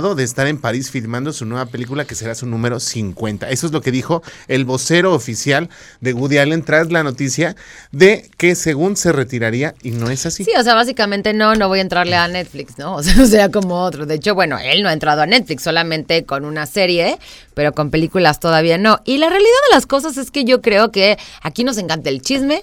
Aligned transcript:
de 0.00 0.24
estar 0.24 0.46
en 0.46 0.58
París 0.58 0.90
filmando 0.90 1.32
su 1.32 1.44
nueva 1.44 1.66
película 1.66 2.06
que 2.06 2.14
será 2.14 2.34
su 2.34 2.46
número 2.46 2.80
50. 2.80 3.50
Eso 3.50 3.66
es 3.66 3.72
lo 3.72 3.82
que 3.82 3.90
dijo 3.90 4.22
el 4.48 4.64
vocero 4.64 5.12
oficial 5.14 5.68
de 6.00 6.14
Woody 6.14 6.38
Allen 6.38 6.64
tras 6.64 6.90
la 6.90 7.02
noticia 7.02 7.54
de 7.92 8.30
que 8.38 8.54
según 8.54 8.96
se 8.96 9.12
retiraría 9.12 9.74
y 9.82 9.90
no 9.90 10.10
es 10.10 10.24
así. 10.24 10.44
Sí, 10.44 10.52
o 10.58 10.62
sea, 10.62 10.74
básicamente 10.74 11.34
no, 11.34 11.54
no 11.54 11.68
voy 11.68 11.80
a 11.80 11.82
entrarle 11.82 12.16
a 12.16 12.26
Netflix, 12.28 12.78
¿no? 12.78 12.96
O 13.00 13.02
sea, 13.02 13.22
o 13.22 13.26
sea, 13.26 13.50
como 13.50 13.82
otro. 13.82 14.04
De 14.04 14.16
hecho, 14.16 14.34
bueno, 14.34 14.58
él 14.58 14.82
no 14.82 14.88
ha 14.88 14.92
entrado 14.92 15.22
a 15.22 15.26
Netflix, 15.26 15.62
solamente 15.62 16.24
con 16.24 16.44
una 16.44 16.66
serie, 16.66 17.18
pero 17.54 17.72
con 17.72 17.90
películas 17.90 18.40
todavía 18.40 18.78
no. 18.78 19.00
Y 19.04 19.18
la 19.18 19.28
realidad 19.28 19.48
de 19.70 19.74
las 19.74 19.86
cosas 19.86 20.16
es 20.16 20.30
que 20.30 20.44
yo 20.44 20.60
creo 20.60 20.90
que 20.90 21.18
aquí 21.42 21.64
nos 21.64 21.78
encanta 21.78 22.10
el 22.10 22.20
chisme 22.20 22.62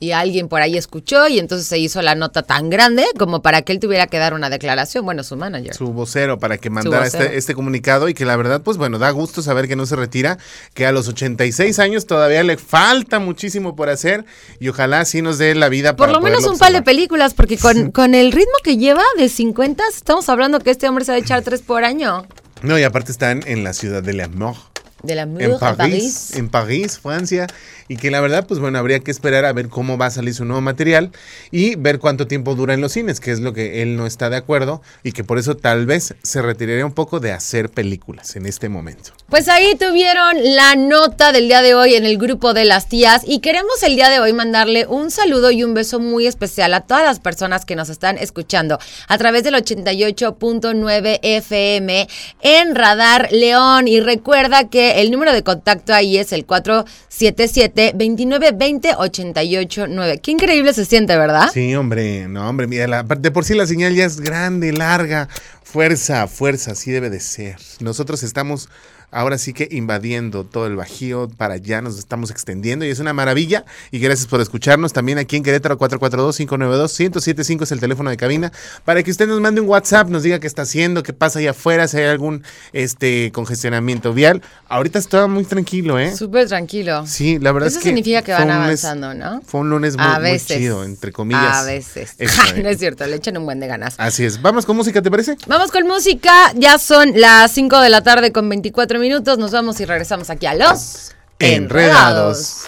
y 0.00 0.12
alguien 0.12 0.48
por 0.48 0.60
ahí 0.60 0.76
escuchó 0.76 1.28
y 1.28 1.38
entonces 1.38 1.66
se 1.66 1.78
hizo 1.78 2.02
la 2.02 2.14
nota 2.14 2.42
tan 2.42 2.70
grande 2.70 3.04
como 3.18 3.42
para 3.42 3.62
que 3.62 3.72
él 3.72 3.80
tuviera 3.80 4.06
que 4.06 4.18
dar 4.18 4.34
una 4.34 4.50
declaración. 4.50 5.04
Bueno, 5.04 5.22
su 5.24 5.36
manager. 5.36 5.74
su 5.74 5.92
vocero 5.92 6.38
para 6.38 6.58
que 6.58 6.70
mandara 6.70 7.06
este, 7.06 7.36
este 7.36 7.54
comunicado 7.54 8.08
y 8.08 8.14
que 8.14 8.24
la 8.24 8.36
verdad, 8.36 8.62
pues 8.62 8.76
bueno, 8.76 8.98
da 8.98 9.10
gusto 9.10 9.42
saber 9.42 9.68
que 9.68 9.76
no 9.76 9.86
se 9.86 9.96
retira, 9.96 10.38
que 10.74 10.86
a 10.86 10.92
los 10.92 11.08
86 11.08 11.78
años 11.78 12.06
todavía 12.06 12.42
le 12.42 12.56
falta 12.56 13.18
muchísimo 13.18 13.76
por 13.76 13.88
hacer 13.88 14.24
y 14.60 14.68
ojalá 14.68 15.04
sí 15.04 15.22
nos 15.22 15.38
dé 15.38 15.54
la 15.54 15.68
vida 15.68 15.96
Por 15.96 16.06
para 16.06 16.12
lo 16.18 16.20
menos 16.20 16.44
un 16.46 16.58
par 16.58 16.72
de 16.72 16.82
películas, 16.82 17.34
porque 17.34 17.58
con, 17.58 17.90
con 17.90 18.14
el 18.14 18.32
ritmo 18.32 18.54
que 18.62 18.76
lleva 18.76 19.02
de 19.16 19.28
50, 19.28 19.82
estamos 19.88 20.28
hablando 20.28 20.60
que 20.60 20.70
este 20.70 20.88
hombre 20.88 21.04
se 21.04 21.12
va 21.12 21.16
a 21.16 21.20
echar 21.20 21.42
tres 21.42 21.62
por 21.62 21.84
año. 21.84 22.26
No, 22.62 22.78
y 22.78 22.82
aparte 22.82 23.12
están 23.12 23.42
en 23.46 23.62
la 23.62 23.72
ciudad 23.72 24.02
de 24.02 24.12
l'Amour. 24.14 24.56
De 25.02 25.14
la 25.14 25.22
En 25.22 25.32
Mure, 25.32 25.56
París, 25.58 26.34
en 26.34 26.48
París, 26.48 26.98
Francia, 26.98 27.46
y 27.88 27.96
que 27.96 28.10
la 28.10 28.20
verdad, 28.20 28.46
pues 28.46 28.60
bueno, 28.60 28.78
habría 28.78 29.00
que 29.00 29.10
esperar 29.10 29.44
a 29.44 29.52
ver 29.52 29.68
cómo 29.68 29.96
va 29.96 30.06
a 30.06 30.10
salir 30.10 30.34
su 30.34 30.44
nuevo 30.44 30.60
material 30.60 31.12
y 31.50 31.76
ver 31.76 31.98
cuánto 31.98 32.26
tiempo 32.26 32.54
dura 32.54 32.74
en 32.74 32.80
los 32.80 32.92
cines, 32.92 33.20
que 33.20 33.30
es 33.30 33.40
lo 33.40 33.52
que 33.52 33.82
él 33.82 33.96
no 33.96 34.06
está 34.06 34.28
de 34.30 34.36
acuerdo 34.36 34.82
y 35.02 35.12
que 35.12 35.24
por 35.24 35.38
eso 35.38 35.56
tal 35.56 35.86
vez 35.86 36.14
se 36.22 36.42
retiraría 36.42 36.84
un 36.84 36.92
poco 36.92 37.20
de 37.20 37.32
hacer 37.32 37.70
películas 37.70 38.36
en 38.36 38.46
este 38.46 38.68
momento. 38.68 39.12
Pues 39.28 39.48
ahí 39.48 39.74
tuvieron 39.76 40.36
la 40.56 40.74
nota 40.76 41.32
del 41.32 41.48
día 41.48 41.62
de 41.62 41.74
hoy 41.74 41.94
en 41.94 42.04
el 42.04 42.18
grupo 42.18 42.54
de 42.54 42.64
las 42.64 42.88
tías 42.88 43.22
y 43.26 43.40
queremos 43.40 43.82
el 43.82 43.96
día 43.96 44.10
de 44.10 44.20
hoy 44.20 44.32
mandarle 44.32 44.86
un 44.86 45.10
saludo 45.10 45.50
y 45.50 45.64
un 45.64 45.74
beso 45.74 46.00
muy 46.00 46.26
especial 46.26 46.74
a 46.74 46.82
todas 46.82 47.04
las 47.04 47.20
personas 47.20 47.64
que 47.64 47.76
nos 47.76 47.88
están 47.88 48.18
escuchando 48.18 48.78
a 49.06 49.18
través 49.18 49.44
del 49.44 49.54
88.9 49.54 51.20
FM 51.22 52.08
en 52.42 52.74
Radar 52.74 53.28
León. 53.32 53.88
Y 53.88 54.00
recuerda 54.00 54.68
que 54.68 54.87
el 54.96 55.10
número 55.10 55.32
de 55.32 55.42
contacto 55.42 55.94
ahí 55.94 56.18
es 56.18 56.32
el 56.32 56.44
477 56.44 57.92
2920 57.94 58.94
889. 58.96 60.20
Qué 60.22 60.30
increíble 60.30 60.72
se 60.72 60.84
siente, 60.84 61.16
¿verdad? 61.16 61.50
Sí, 61.52 61.74
hombre, 61.74 62.28
no, 62.28 62.48
hombre, 62.48 62.66
mira, 62.66 63.02
de 63.02 63.30
por 63.30 63.44
sí 63.44 63.54
la 63.54 63.66
señal 63.66 63.94
ya 63.94 64.04
es 64.04 64.20
grande, 64.20 64.72
larga, 64.72 65.28
fuerza, 65.62 66.26
fuerza, 66.26 66.72
así 66.72 66.90
debe 66.90 67.10
de 67.10 67.20
ser. 67.20 67.56
Nosotros 67.80 68.22
estamos 68.22 68.68
ahora 69.10 69.38
sí 69.38 69.52
que 69.52 69.68
invadiendo 69.70 70.44
todo 70.44 70.66
el 70.66 70.76
Bajío, 70.76 71.28
para 71.36 71.54
allá 71.54 71.80
nos 71.80 71.98
estamos 71.98 72.30
extendiendo 72.30 72.84
y 72.84 72.90
es 72.90 72.98
una 72.98 73.12
maravilla. 73.12 73.64
Y 73.90 73.98
gracias 73.98 74.26
por 74.26 74.40
escucharnos 74.40 74.92
también 74.92 75.18
aquí 75.18 75.36
en 75.36 75.42
Querétaro 75.42 75.78
442-592-1075 75.78 77.62
es 77.62 77.72
el 77.72 77.80
teléfono 77.80 78.10
de 78.10 78.16
cabina, 78.16 78.52
para 78.84 79.02
que 79.02 79.10
usted 79.10 79.26
nos 79.26 79.40
mande 79.40 79.60
un 79.60 79.68
WhatsApp, 79.68 80.08
nos 80.08 80.22
diga 80.22 80.38
qué 80.40 80.46
está 80.46 80.62
haciendo, 80.62 81.02
qué 81.02 81.12
pasa 81.12 81.38
allá 81.38 81.50
afuera, 81.50 81.88
si 81.88 81.98
hay 81.98 82.06
algún 82.06 82.44
este 82.72 83.30
congestionamiento 83.32 84.12
vial. 84.12 84.42
Ahorita 84.78 85.00
está 85.00 85.26
muy 85.26 85.42
tranquilo, 85.44 85.98
¿eh? 85.98 86.14
Súper 86.14 86.46
tranquilo. 86.46 87.04
Sí, 87.04 87.40
la 87.40 87.50
verdad 87.50 87.66
Eso 87.66 87.78
es 87.78 87.82
que 87.82 87.88
significa 87.88 88.22
que 88.22 88.30
van 88.30 88.42
lunes- 88.46 88.84
avanzando, 88.84 89.12
¿no? 89.12 89.42
Fue 89.44 89.60
un 89.62 89.70
lunes 89.70 89.96
muy, 89.96 90.06
a 90.06 90.20
muy 90.20 90.38
chido, 90.38 90.84
entre 90.84 91.10
comillas. 91.10 91.56
A 91.56 91.64
veces. 91.64 92.12
Eso, 92.16 92.42
eh. 92.54 92.62
no 92.62 92.68
es 92.68 92.78
cierto, 92.78 93.04
le 93.04 93.16
echan 93.16 93.36
un 93.38 93.44
buen 93.44 93.58
de 93.58 93.66
ganas. 93.66 93.96
Así 93.98 94.24
es. 94.24 94.40
Vamos 94.40 94.64
con 94.66 94.76
música, 94.76 95.02
¿te 95.02 95.10
parece? 95.10 95.36
Vamos 95.48 95.72
con 95.72 95.84
música, 95.88 96.52
ya 96.54 96.78
son 96.78 97.10
las 97.16 97.50
5 97.50 97.80
de 97.80 97.88
la 97.88 98.02
tarde 98.02 98.30
con 98.30 98.48
24 98.48 99.00
minutos, 99.00 99.36
nos 99.36 99.50
vamos 99.50 99.80
y 99.80 99.84
regresamos 99.84 100.30
aquí 100.30 100.46
a 100.46 100.54
los 100.54 101.10
Enredados. 101.40 102.62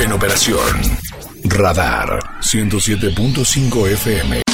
En 0.00 0.10
operación 0.12 0.58
Radar 1.44 2.18
107.5 2.42 3.86
FM. 3.92 4.45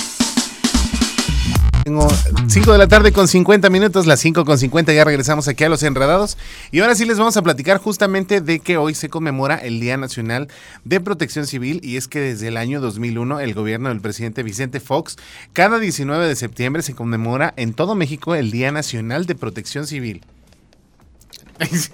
Tengo 1.84 2.08
5 2.46 2.70
de 2.70 2.78
la 2.78 2.86
tarde 2.86 3.10
con 3.10 3.26
50 3.26 3.68
minutos, 3.68 4.06
las 4.06 4.20
5 4.20 4.44
con 4.44 4.56
50 4.56 4.92
ya 4.92 5.04
regresamos 5.04 5.48
aquí 5.48 5.64
a 5.64 5.68
Los 5.68 5.82
Enredados. 5.82 6.38
Y 6.70 6.78
ahora 6.78 6.94
sí 6.94 7.04
les 7.04 7.18
vamos 7.18 7.36
a 7.36 7.42
platicar 7.42 7.78
justamente 7.78 8.40
de 8.40 8.60
que 8.60 8.76
hoy 8.76 8.94
se 8.94 9.08
conmemora 9.08 9.56
el 9.56 9.80
Día 9.80 9.96
Nacional 9.96 10.46
de 10.84 11.00
Protección 11.00 11.46
Civil 11.46 11.80
y 11.82 11.96
es 11.96 12.06
que 12.06 12.20
desde 12.20 12.48
el 12.48 12.56
año 12.56 12.80
2001 12.80 13.40
el 13.40 13.54
gobierno 13.54 13.88
del 13.88 14.00
presidente 14.00 14.44
Vicente 14.44 14.78
Fox, 14.78 15.16
cada 15.52 15.80
19 15.80 16.28
de 16.28 16.36
septiembre 16.36 16.82
se 16.82 16.94
conmemora 16.94 17.52
en 17.56 17.74
todo 17.74 17.96
México 17.96 18.36
el 18.36 18.52
Día 18.52 18.70
Nacional 18.70 19.26
de 19.26 19.34
Protección 19.34 19.88
Civil. 19.88 20.22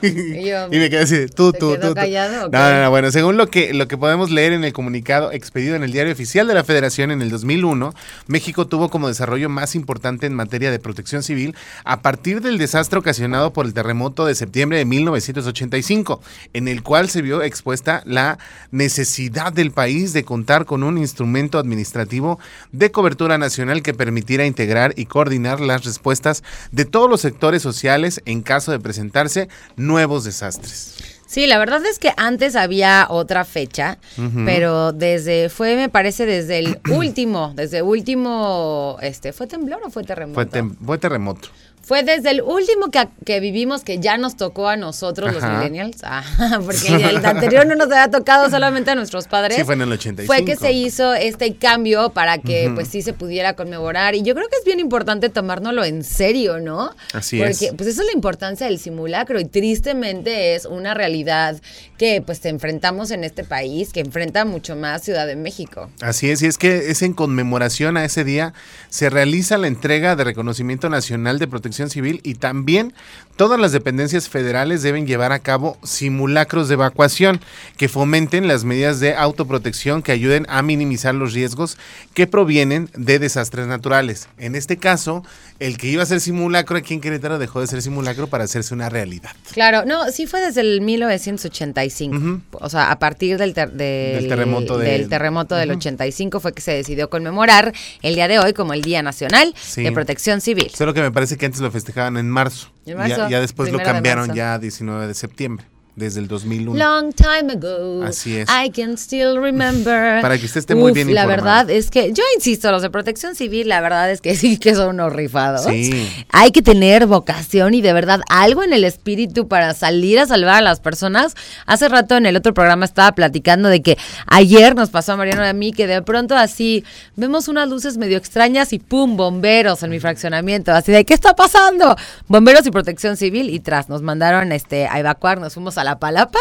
Y 0.03 0.49
yo- 0.49 0.67
y 0.71 0.79
me 0.79 0.89
quedé 0.91 1.01
así, 1.01 1.27
tú, 1.35 1.51
¿Se 1.53 1.59
tú, 1.59 1.77
tú, 1.81 1.95
callado 1.95 2.49
No, 2.49 2.71
no, 2.71 2.83
no, 2.85 2.91
bueno, 2.91 3.11
según 3.11 3.37
lo 3.37 3.49
que, 3.49 3.75
lo 3.75 3.89
que 3.89 3.97
podemos 3.99 4.31
leer 4.31 4.53
en 4.53 4.65
el 4.65 4.73
comunicado 4.73 5.33
expedido 5.33 5.77
en 5.77 5.83
el 5.83 5.93
Diario 5.93 6.13
Oficial 6.13 6.47
de 6.47 6.55
la 6.55 6.65
Federación 6.65 7.11
en 7.11 7.23
el 7.23 7.31
2001, 7.31 7.95
México 8.27 8.67
tuvo 8.67 8.89
como 8.89 9.09
desarrollo 9.09 9.49
más 9.49 9.75
importante 9.75 10.27
en 10.27 10.35
materia 10.35 10.71
de 10.71 10.79
protección 10.79 11.23
civil 11.23 11.55
a 11.85 12.01
partir 12.03 12.41
del 12.41 12.59
desastre 12.59 12.99
ocasionado 12.99 13.53
por 13.53 13.67
el 13.67 13.75
terremoto 13.75 14.25
de 14.27 14.35
septiembre 14.35 14.79
de 14.79 14.85
1985, 14.85 16.21
en 16.53 16.69
el 16.69 16.83
cual 16.83 17.09
se 17.09 17.23
vio 17.23 17.43
expuesta 17.43 18.03
la 18.07 18.39
necesidad 18.71 19.53
del 19.53 19.73
país 19.73 20.13
de 20.13 20.25
contar 20.25 20.65
con 20.65 20.83
un 20.83 20.99
instrumento 20.99 21.59
administrativo 21.59 22.39
de 22.73 22.91
cobertura 22.91 23.39
nacional 23.39 23.83
que 23.83 23.95
permitiera 23.95 24.47
integrar 24.47 24.95
y 24.97 25.07
coordinar 25.07 25.61
las 25.61 25.85
respuestas 25.85 26.43
de 26.73 26.85
todos 26.85 27.11
los 27.11 27.21
sectores 27.21 27.63
sociales 27.63 28.23
en 28.25 28.43
caso 28.43 28.73
de 28.73 28.79
presentarse 28.81 29.49
nuevos 29.77 30.25
desastres. 30.25 30.95
Sí, 31.27 31.47
la 31.47 31.59
verdad 31.59 31.85
es 31.85 31.99
que 31.99 32.13
antes 32.17 32.57
había 32.57 33.07
otra 33.11 33.45
fecha, 33.45 33.99
pero 34.47 34.93
desde, 34.93 35.51
fue, 35.51 35.77
me 35.77 35.89
parece, 35.91 36.25
desde 36.25 36.59
el 36.59 36.81
último, 36.91 37.53
desde 37.55 37.83
último, 37.83 38.97
este, 39.03 39.33
¿fue 39.35 39.47
temblor 39.47 39.81
o 39.85 39.91
fue 39.91 40.05
terremoto? 40.05 40.35
Fue, 40.35 40.47
tem- 40.51 40.75
fue 40.85 40.97
terremoto. 40.99 41.49
Fue 41.89 42.03
desde 42.03 42.33
el 42.33 42.43
último 42.43 42.91
que, 42.91 43.09
que 43.25 43.41
vivimos 43.41 43.83
que 43.83 43.99
ya 43.99 44.19
nos 44.19 44.37
tocó 44.37 44.69
a 44.69 44.77
nosotros 44.77 45.33
los 45.33 45.43
millennials. 45.43 45.97
Ah, 46.03 46.23
porque 46.63 46.95
el 46.95 47.25
anterior 47.25 47.67
no 47.67 47.77
nos 47.77 47.87
había 47.87 48.11
tocado 48.11 48.51
solamente 48.51 48.91
a 48.91 48.95
nuestros 48.95 49.27
padres. 49.27 49.57
Sí, 49.57 49.65
fue 49.65 49.73
en 49.73 49.81
el 49.81 49.93
85. 49.93 50.31
Fue 50.31 50.45
que 50.45 50.55
se 50.55 50.73
hizo 50.73 51.15
este 51.15 51.55
cambio 51.57 52.11
para 52.11 52.37
que 52.37 52.71
pues 52.75 52.89
sí 52.89 53.01
se 53.01 53.15
pudiera 53.15 53.55
conmemorar. 53.55 54.15
Y 54.15 54.21
yo 54.21 54.35
creo 54.35 54.47
que 54.51 54.57
es 54.57 54.67
bien 54.67 54.81
importante 54.81 55.31
tomárnoslo 55.31 55.83
en 55.83 56.05
serio, 56.05 56.61
¿no? 56.61 56.95
Así 57.15 57.39
porque, 57.39 57.69
es. 57.69 57.73
pues 57.75 57.89
eso 57.89 58.03
es 58.03 58.09
la 58.09 58.13
importancia 58.13 58.67
del 58.67 58.79
simulacro. 58.79 59.41
Y 59.41 59.47
tristemente 59.47 60.57
es 60.57 60.67
una 60.67 60.93
realidad 60.93 61.59
que 61.97 62.21
pues 62.21 62.45
enfrentamos 62.45 63.13
en 63.13 63.25
este 63.25 63.45
país, 63.45 63.95
que 63.95 64.01
enfrenta 64.01 64.45
mucho 64.45 64.77
más 64.77 65.03
Ciudad 65.05 65.27
de 65.27 65.37
México. 65.37 65.89
Así 66.03 66.29
es, 66.29 66.43
y 66.43 66.47
es 66.49 66.59
que 66.59 66.91
es 66.91 67.01
en 67.01 67.15
conmemoración 67.15 67.97
a 67.97 68.05
ese 68.05 68.25
día 68.25 68.53
se 68.91 69.09
realiza 69.09 69.57
la 69.57 69.69
entrega 69.69 70.17
de 70.17 70.25
reconocimiento 70.25 70.91
nacional 70.91 71.39
de 71.39 71.47
protección 71.47 71.78
civil 71.89 72.21
y 72.25 72.35
también 72.35 72.93
todas 73.37 73.61
las 73.61 73.71
dependencias 73.71 74.29
federales 74.29 74.83
deben 74.83 75.07
llevar 75.07 75.31
a 75.31 75.39
cabo 75.39 75.79
simulacros 75.85 76.67
de 76.67 76.75
evacuación 76.75 77.41
que 77.77 77.89
fomenten 77.89 78.49
las 78.49 78.65
medidas 78.65 78.99
de 78.99 79.15
autoprotección 79.15 80.03
que 80.03 80.11
ayuden 80.11 80.45
a 80.49 80.61
minimizar 80.63 81.15
los 81.15 81.35
riesgos 81.35 81.79
que 82.15 82.27
provienen 82.27 82.91
de 82.97 83.21
desastres 83.21 83.69
naturales. 83.69 84.29
En 84.39 84.57
este 84.57 84.77
caso, 84.77 85.23
el 85.61 85.79
que 85.79 85.87
iba 85.87 86.03
a 86.03 86.07
ser 86.07 86.21
simulacro 86.21 86.77
aquí 86.79 86.95
en 86.95 87.01
Querétaro 87.01 87.39
dejó 87.39 87.61
de 87.61 87.69
ser 87.69 87.81
simulacro 87.81 88.27
para 88.27 88.43
hacerse 88.45 88.75
una 88.75 88.89
realidad. 88.89 89.31
Claro, 89.53 89.85
no, 89.87 90.11
sí 90.11 90.27
fue 90.27 90.41
desde 90.41 90.63
el 90.63 90.81
1985. 90.81 92.41
O 92.53 92.69
sea, 92.69 92.91
a 92.91 92.99
partir 92.99 93.39
del, 93.39 93.55
ter- 93.55 93.71
del, 93.73 94.21
Del 94.23 94.29
terremoto 94.29 94.79
de- 94.79 94.91
del 94.91 95.09
terremoto 95.09 95.55
del 95.55 95.71
85 95.73 96.41
fue 96.41 96.53
que 96.53 96.61
se 96.63 96.73
decidió 96.73 97.09
conmemorar 97.11 97.73
el 98.03 98.15
día 98.15 98.29
de 98.29 98.39
hoy 98.39 98.53
como 98.53 98.73
el 98.73 98.83
Día 98.83 99.03
Nacional 99.03 99.55
Sí. 99.61 99.83
de 99.83 99.93
Protección 99.93 100.41
Civil. 100.41 100.71
Solo 100.75 100.95
que 100.95 101.03
me 101.03 101.11
parece 101.13 101.37
que 101.37 101.47
antes 101.47 101.61
lo 101.61 101.68
festejaban 101.71 102.17
en 102.17 102.31
marzo. 102.31 102.69
En 102.87 102.97
marzo, 102.99 103.17
Ya, 103.17 103.29
ya 103.29 103.41
después 103.41 103.71
lo 103.73 103.79
de 103.79 103.85
cambiaron 103.85 104.29
marzo. 104.29 104.37
ya 104.37 104.55
a 104.55 104.59
19 104.59 105.07
de 105.07 105.15
septiembre, 105.15 105.67
desde 105.99 106.21
el 106.21 106.29
2001. 106.29 106.75
Long 106.79 107.13
time 107.13 107.53
ago. 107.53 108.03
Así 108.05 108.37
es. 108.37 108.49
I 108.49 108.71
can 108.71 108.97
still 108.97 109.37
remember. 109.39 110.23
Para 110.23 110.39
que 110.39 110.47
usted 110.47 110.61
esté 110.61 110.75
muy 110.75 110.93
bien 110.93 111.13
La 111.13 111.23
informado. 111.23 111.29
verdad 111.67 111.71
es 111.71 111.91
que, 111.91 112.13
yo 112.13 112.23
insisto, 112.37 112.71
los 112.71 112.83
de 112.83 112.91
protección 112.91 113.35
civil, 113.35 113.69
la 113.69 113.81
verdad 113.81 114.11
es 114.11 114.21
que 114.21 114.35
sí 114.37 114.59
que 114.59 114.75
son 114.75 114.91
unos 114.95 115.13
rifados. 115.13 115.65
Sí. 115.65 116.09
Hay 116.31 116.53
que 116.53 116.63
tener 116.63 117.07
vocación 117.07 117.75
y 117.75 117.81
de 117.81 117.93
verdad 117.93 118.21
algo 118.29 118.63
en 118.63 118.73
el 118.73 118.85
espíritu 118.85 119.49
para 119.49 119.75
salir 119.75 120.19
a 120.21 120.27
salvar 120.27 120.57
a 120.57 120.63
las 120.63 120.81
personas. 120.81 121.35
Hace 121.67 121.89
rato 121.89 122.17
en 122.17 122.27
el 122.27 122.37
otro 122.37 122.55
programa 122.55 122.85
estaba 122.85 123.13
platicando 123.13 123.69
de 123.69 123.83
que 123.83 123.99
ayer 124.27 124.75
nos 124.77 124.91
pasó 124.91 125.13
a 125.13 125.17
Mariano 125.17 125.45
y 125.45 125.49
a 125.49 125.53
mí 125.53 125.73
que 125.73 125.87
de 125.87 126.03
pronto 126.03 126.37
así 126.37 126.85
vemos 127.17 127.49
unas 127.49 127.69
luces 127.69 127.99
medio 127.99 128.17
extrañas 128.17 128.73
y 128.73 128.79
pum, 128.79 129.17
bomberos 129.17 129.83
en 129.83 129.91
mi 129.91 129.99
fraccionamiento. 129.99 130.73
Así 130.73 130.93
de, 130.93 131.05
¿qué 131.05 131.15
está 131.15 131.35
pasando? 131.35 131.97
Bomberos 132.29 132.67
y 132.67 132.71
protección 132.71 133.17
civil 133.17 133.51
y 133.51 133.61
tras 133.61 133.89
nos 133.89 134.03
mandaron 134.03 134.53
este 134.53 134.87
a 134.87 135.01
evacuar, 135.01 135.41
nos 135.41 135.55
fuimos 135.55 135.77
a 135.79 135.85
Iztapalapa 135.93 136.39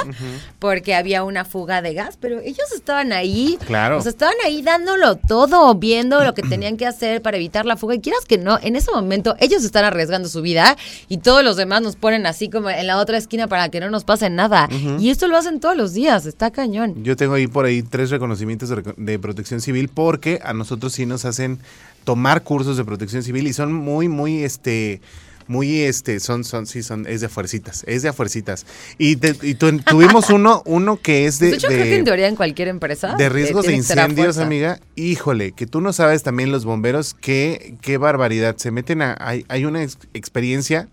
porque 0.59 0.95
había 0.95 1.23
una 1.23 1.45
fuga 1.45 1.81
de 1.81 1.93
gas, 1.93 2.17
pero 2.19 2.39
ellos 2.39 2.71
estaban 2.75 3.13
ahí, 3.13 3.57
Claro. 3.65 3.97
o 3.97 4.01
sea, 4.01 4.09
estaban 4.09 4.35
ahí 4.45 4.61
dándolo 4.61 5.15
todo, 5.15 5.73
viendo 5.75 6.23
lo 6.23 6.33
que 6.33 6.41
tenían 6.49 6.77
que 6.77 6.85
hacer 6.85 7.21
para 7.21 7.37
evitar 7.37 7.65
la 7.65 7.77
fuga 7.77 7.95
y 7.95 7.99
quieras 8.01 8.25
que 8.27 8.37
no, 8.37 8.59
en 8.61 8.75
ese 8.75 8.91
momento 8.91 9.35
ellos 9.39 9.63
están 9.63 9.85
arriesgando 9.85 10.27
su 10.29 10.41
vida 10.41 10.75
y 11.07 11.19
todos 11.19 11.43
los 11.43 11.55
demás 11.55 11.81
nos 11.81 11.95
ponen 11.95 12.25
así 12.25 12.49
como 12.49 12.69
en 12.69 12.85
la 12.87 12.97
otra 12.97 13.17
esquina 13.17 13.47
para 13.47 13.69
que 13.69 13.79
no 13.79 13.89
nos 13.89 14.03
pase 14.03 14.29
nada. 14.29 14.67
Y 14.99 15.09
esto 15.09 15.27
lo 15.27 15.37
hacen 15.37 15.59
todos 15.59 15.77
los 15.77 15.93
días, 15.93 16.25
está 16.25 16.51
cañón. 16.51 17.03
Yo 17.03 17.15
tengo 17.15 17.33
ahí 17.35 17.47
por 17.47 17.65
ahí 17.65 17.81
tres 17.83 18.09
reconocimientos 18.09 18.69
de, 18.69 18.77
reco- 18.77 18.95
de 18.97 19.19
protección 19.19 19.61
civil 19.61 19.89
porque 19.89 20.39
a 20.43 20.53
nosotros 20.53 20.93
sí 20.93 21.05
nos 21.05 21.25
hacen 21.25 21.59
tomar 22.03 22.43
cursos 22.43 22.77
de 22.77 22.85
protección 22.85 23.23
civil 23.23 23.47
y 23.47 23.53
son 23.53 23.73
muy, 23.73 24.07
muy, 24.07 24.43
este, 24.43 25.01
muy, 25.47 25.81
este, 25.81 26.19
son, 26.19 26.43
son, 26.43 26.65
sí, 26.67 26.83
son, 26.83 27.05
es 27.07 27.21
de 27.21 27.29
fuercitas, 27.29 27.83
es 27.87 28.01
de 28.03 28.13
fuercitas. 28.13 28.65
Y, 28.97 29.15
te- 29.15 29.35
y 29.41 29.55
tu- 29.55 29.79
tuvimos 29.79 30.29
uno, 30.29 30.61
uno 30.65 30.97
que 31.01 31.25
es 31.25 31.39
de, 31.39 31.51
de 31.51 31.55
hecho, 31.55 31.67
de- 31.67 31.75
creo 31.75 31.85
que 31.85 31.95
en 31.97 32.03
teoría 32.05 32.27
en 32.27 32.35
cualquier 32.35 32.67
empresa. 32.67 33.15
de 33.17 33.25
eh, 33.25 33.29
riesgos 33.29 33.65
de 33.65 33.81
ser 33.81 33.99
a 33.99 34.03
incendios, 34.03 34.37
amiga. 34.37 34.79
Híjole, 34.95 35.53
que 35.53 35.65
tú 35.67 35.81
no 35.81 35.93
sabes 35.93 36.21
también 36.23 36.51
los 36.51 36.65
bomberos 36.65 37.15
qué, 37.19 37.75
qué 37.81 37.97
barbaridad. 37.97 38.57
Se 38.57 38.71
meten 38.71 39.01
a, 39.01 39.15
hay, 39.19 39.45
hay 39.47 39.65
una 39.65 39.83
ex- 39.83 39.97
experiencia 40.13 40.87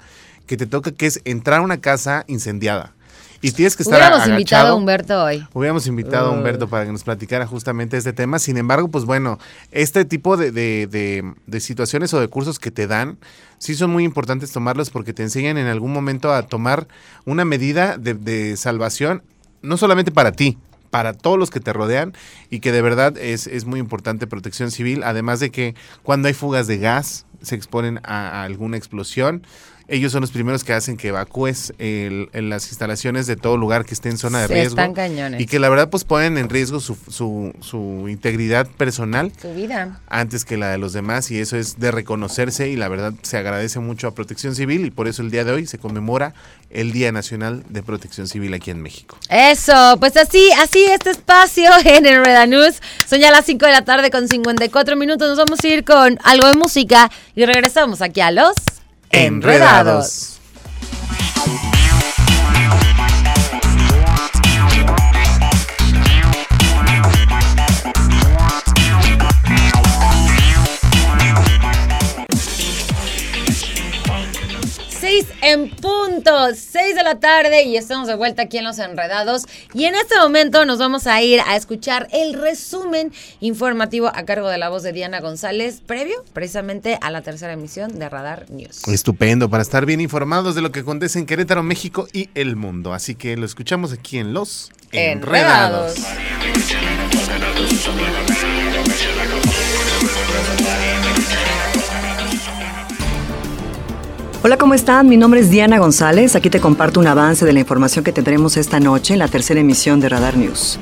que 0.47 0.57
te 0.57 0.67
toca 0.67 0.93
que 0.93 1.07
es 1.07 1.21
entrar 1.25 1.61
a 1.61 1.63
una 1.63 1.81
casa 1.81 2.25
incendiada. 2.29 2.94
Y 3.47 3.53
tienes 3.53 3.77
que 3.77 3.83
estar 3.83 3.99
Hubiéramos 3.99 4.21
agachado. 4.23 4.41
invitado 4.41 4.69
a 4.69 4.75
Humberto 4.75 5.23
hoy. 5.25 5.47
Hubiéramos 5.53 5.87
invitado 5.87 6.29
a 6.29 6.31
Humberto 6.31 6.67
para 6.69 6.87
que 6.87 6.93
nos 6.93 7.05
platicara 7.05 7.47
justamente 7.47 7.97
este 7.99 8.13
tema. 8.15 8.39
Sin 8.39 8.57
embargo, 8.57 8.89
pues 8.89 9.05
bueno, 9.05 9.39
este 9.71 10.05
tipo 10.07 10.37
de, 10.39 10.51
de- 10.51 10.87
de- 10.87 11.35
de 11.47 11.61
situaciones 11.61 12.15
o 12.15 12.21
de 12.21 12.29
cursos 12.29 12.59
que 12.59 12.71
te 12.71 12.87
dan, 12.87 13.19
sí 13.59 13.75
son 13.75 13.91
muy 13.91 14.05
importantes 14.05 14.51
tomarlos 14.51 14.89
porque 14.89 15.13
te 15.13 15.23
enseñan 15.23 15.59
en 15.59 15.67
algún 15.67 15.93
momento 15.93 16.33
a 16.33 16.45
tomar 16.45 16.89
una 17.27 17.45
medida 17.45 17.99
de, 17.99 18.15
de 18.15 18.57
salvación, 18.57 19.23
no 19.61 19.77
solamente 19.77 20.11
para 20.11 20.33
ti, 20.33 20.57
para 20.91 21.13
todos 21.13 21.39
los 21.39 21.51
que 21.51 21.61
te 21.61 21.73
rodean 21.75 22.15
y 22.49 22.61
que 22.61 22.73
de 22.73 22.81
verdad 22.81 23.19
es, 23.19 23.47
es 23.47 23.67
muy 23.67 23.79
importante 23.79 24.27
protección 24.27 24.71
civil, 24.71 25.03
además 25.05 25.41
de 25.41 25.51
que 25.51 25.75
cuando 26.03 26.29
hay 26.29 26.35
fugas 26.35 26.67
de 26.67 26.79
gas, 26.79 27.27
se 27.43 27.57
exponen 27.57 27.99
a, 28.05 28.41
a 28.41 28.45
alguna 28.45 28.79
explosión. 28.79 29.43
Ellos 29.87 30.13
son 30.13 30.23
los 30.23 30.31
primeros 30.31 30.65
que 30.65 30.73
hacen 30.73 30.97
que 30.97 31.09
evacúes 31.09 31.75
el- 31.79 32.31
en 32.33 32.49
las 32.49 32.69
instalaciones 32.69 33.27
de 33.27 33.37
todo 33.37 33.57
lugar 33.59 33.85
que 33.85 33.93
esté 33.93 34.09
en 34.09 34.17
zona 34.17 34.41
de 34.41 34.49
Sí, 34.49 34.55
riesgo. 34.55 34.71
están 34.71 34.95
cañones. 34.95 35.41
Y 35.41 35.47
que 35.47 35.59
la 35.59 35.69
verdad 35.69 35.91
pues 35.91 36.05
ponen 36.05 36.39
en 36.39 36.49
riesgo 36.49 36.81
su, 36.81 36.97
su, 37.09 37.53
su 37.61 38.07
integridad 38.09 38.67
personal 38.67 39.31
Su 39.41 39.53
vida. 39.53 40.01
antes 40.09 40.45
que 40.47 40.57
la 40.57 40.71
de 40.71 40.79
los 40.79 40.93
demás 40.95 41.31
y 41.31 41.39
eso 41.39 41.57
es 41.59 41.79
de 41.79 41.91
reconocerse 41.91 42.69
y 42.71 42.77
la 42.77 42.89
verdad 42.89 43.13
se 43.23 43.37
agradece 43.37 43.79
mucho 43.81 44.09
a 44.09 44.15
Protección 44.15 44.55
Civil 44.55 44.87
y 44.87 44.91
por 44.91 45.07
eso 45.07 45.21
el 45.23 45.31
día 45.31 45.45
de 45.45 45.53
hoy 45.53 45.67
se 45.67 45.77
conmemora 45.79 46.33
el 46.71 46.91
Día 46.93 47.13
Nacional 47.13 47.63
de 47.69 47.83
Protección 47.83 48.27
Civil 48.27 48.55
aquí 48.55 48.71
en 48.71 48.81
México. 48.83 49.19
Eso, 49.29 49.97
pues 50.01 50.17
así, 50.17 50.51
así 50.63 50.83
este 50.87 51.11
espacio 51.11 51.71
en 51.85 52.07
Enreda 52.07 52.47
News. 52.47 52.81
Son 53.07 53.19
ya 53.21 53.31
las 53.31 53.45
5 53.45 53.67
de 53.67 53.73
la 53.73 53.85
tarde 53.85 54.11
con 54.11 54.29
54 54.29 54.97
minutos. 54.97 55.29
Nos 55.29 55.39
vamos 55.39 55.59
a 55.63 55.69
ir 55.69 55.85
con 55.85 56.19
algo 56.25 56.49
de 56.49 56.55
música 56.55 57.11
y 57.37 57.45
regresamos 57.45 58.01
aquí 58.01 58.21
a 58.23 58.31
los 58.31 58.55
Enredados. 59.17 60.41
En 75.43 75.71
punto, 75.71 76.55
6 76.55 76.97
de 76.97 77.03
la 77.03 77.21
tarde 77.21 77.65
y 77.65 77.77
estamos 77.77 78.09
de 78.09 78.17
vuelta 78.17 78.43
aquí 78.43 78.59
en 78.59 78.65
Los 78.65 78.79
Enredados. 78.79 79.45
Y 79.73 79.85
en 79.85 79.95
este 79.95 80.19
momento 80.19 80.65
nos 80.65 80.79
vamos 80.79 81.07
a 81.07 81.23
ir 81.23 81.41
a 81.47 81.55
escuchar 81.57 82.09
el 82.13 82.35
resumen 82.35 83.13
informativo 83.41 84.09
a 84.09 84.25
cargo 84.25 84.49
de 84.49 84.59
la 84.59 84.71
voz 84.71 84.83
de 84.83 84.93
Diana 84.93 85.21
González, 85.21 85.81
previo 85.87 86.25
precisamente 86.33 86.99
a 87.01 87.11
la 87.11 87.23
tercera 87.23 87.53
emisión 87.53 87.97
de 87.99 88.09
Radar 88.09 88.51
News. 88.51 88.89
Estupendo 88.89 89.49
para 89.49 89.63
estar 89.63 89.87
bien 89.87 90.01
informados 90.01 90.57
de 90.57 90.63
lo 90.63 90.73
que 90.73 90.81
acontece 90.81 91.21
en 91.21 91.27
Querétaro, 91.27 91.63
México 91.63 92.09
y 92.13 92.31
el 92.35 92.57
mundo. 92.57 92.93
Así 92.93 93.15
que 93.15 93.37
lo 93.37 93.47
escuchamos 93.47 93.93
aquí 93.93 94.19
en 94.19 94.33
Los 94.33 94.73
Enredados. 94.91 95.97
Enredados. 95.97 96.35
Hola, 104.47 104.59
¿cómo 104.59 104.75
están? 104.75 105.09
Mi 105.09 105.17
nombre 105.17 105.41
es 105.41 105.49
Diana 105.49 105.79
González. 105.79 106.37
Aquí 106.37 106.51
te 106.51 106.61
comparto 106.61 107.01
un 107.01 107.07
avance 107.07 107.47
de 107.47 107.55
la 107.55 107.61
información 107.61 108.05
que 108.05 108.13
tendremos 108.13 108.59
esta 108.59 108.79
noche 108.79 109.15
en 109.15 109.21
la 109.21 109.29
tercera 109.29 109.61
emisión 109.61 110.01
de 110.01 110.11
Radar 110.11 110.37
News. 110.37 110.79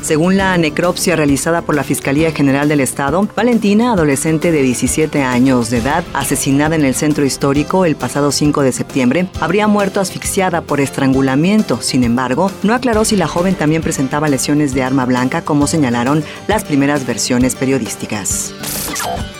Según 0.00 0.38
la 0.38 0.56
necropsia 0.56 1.14
realizada 1.14 1.60
por 1.60 1.74
la 1.74 1.84
Fiscalía 1.84 2.32
General 2.32 2.66
del 2.66 2.80
Estado, 2.80 3.28
Valentina, 3.36 3.92
adolescente 3.92 4.52
de 4.52 4.62
17 4.62 5.22
años 5.22 5.68
de 5.68 5.80
edad, 5.80 6.02
asesinada 6.14 6.76
en 6.76 6.86
el 6.86 6.94
centro 6.94 7.26
histórico 7.26 7.84
el 7.84 7.94
pasado 7.94 8.32
5 8.32 8.62
de 8.62 8.72
septiembre, 8.72 9.28
habría 9.38 9.68
muerto 9.68 10.00
asfixiada 10.00 10.62
por 10.62 10.80
estrangulamiento. 10.80 11.82
Sin 11.82 12.04
embargo, 12.04 12.50
no 12.62 12.72
aclaró 12.72 13.04
si 13.04 13.16
la 13.16 13.28
joven 13.28 13.54
también 13.54 13.82
presentaba 13.82 14.30
lesiones 14.30 14.72
de 14.72 14.82
arma 14.82 15.04
blanca, 15.04 15.42
como 15.42 15.66
señalaron 15.66 16.24
las 16.46 16.64
primeras 16.64 17.06
versiones 17.06 17.54
periodísticas. 17.54 18.54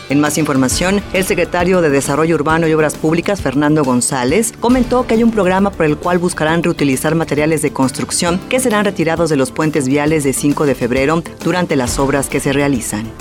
En 0.09 0.19
más 0.19 0.39
información, 0.39 1.03
el 1.13 1.23
secretario 1.23 1.81
de 1.81 1.91
Desarrollo 1.91 2.33
Urbano 2.33 2.67
y 2.67 2.73
Obras 2.73 2.95
Públicas, 2.95 3.41
Fernando 3.41 3.83
González, 3.83 4.53
comentó 4.59 5.05
que 5.05 5.13
hay 5.13 5.23
un 5.23 5.29
programa 5.29 5.69
por 5.69 5.85
el 5.85 5.97
cual 5.97 6.17
buscarán 6.17 6.63
reutilizar 6.63 7.13
materiales 7.13 7.61
de 7.61 7.71
construcción 7.71 8.39
que 8.49 8.59
serán 8.59 8.85
retirados 8.85 9.29
de 9.29 9.35
los 9.35 9.51
puentes 9.51 9.87
viales 9.87 10.23
de 10.23 10.33
5 10.33 10.65
de 10.65 10.73
febrero 10.73 11.21
durante 11.43 11.75
las 11.75 11.99
obras 11.99 12.27
que 12.27 12.39
se 12.39 12.53
realizan. 12.53 13.11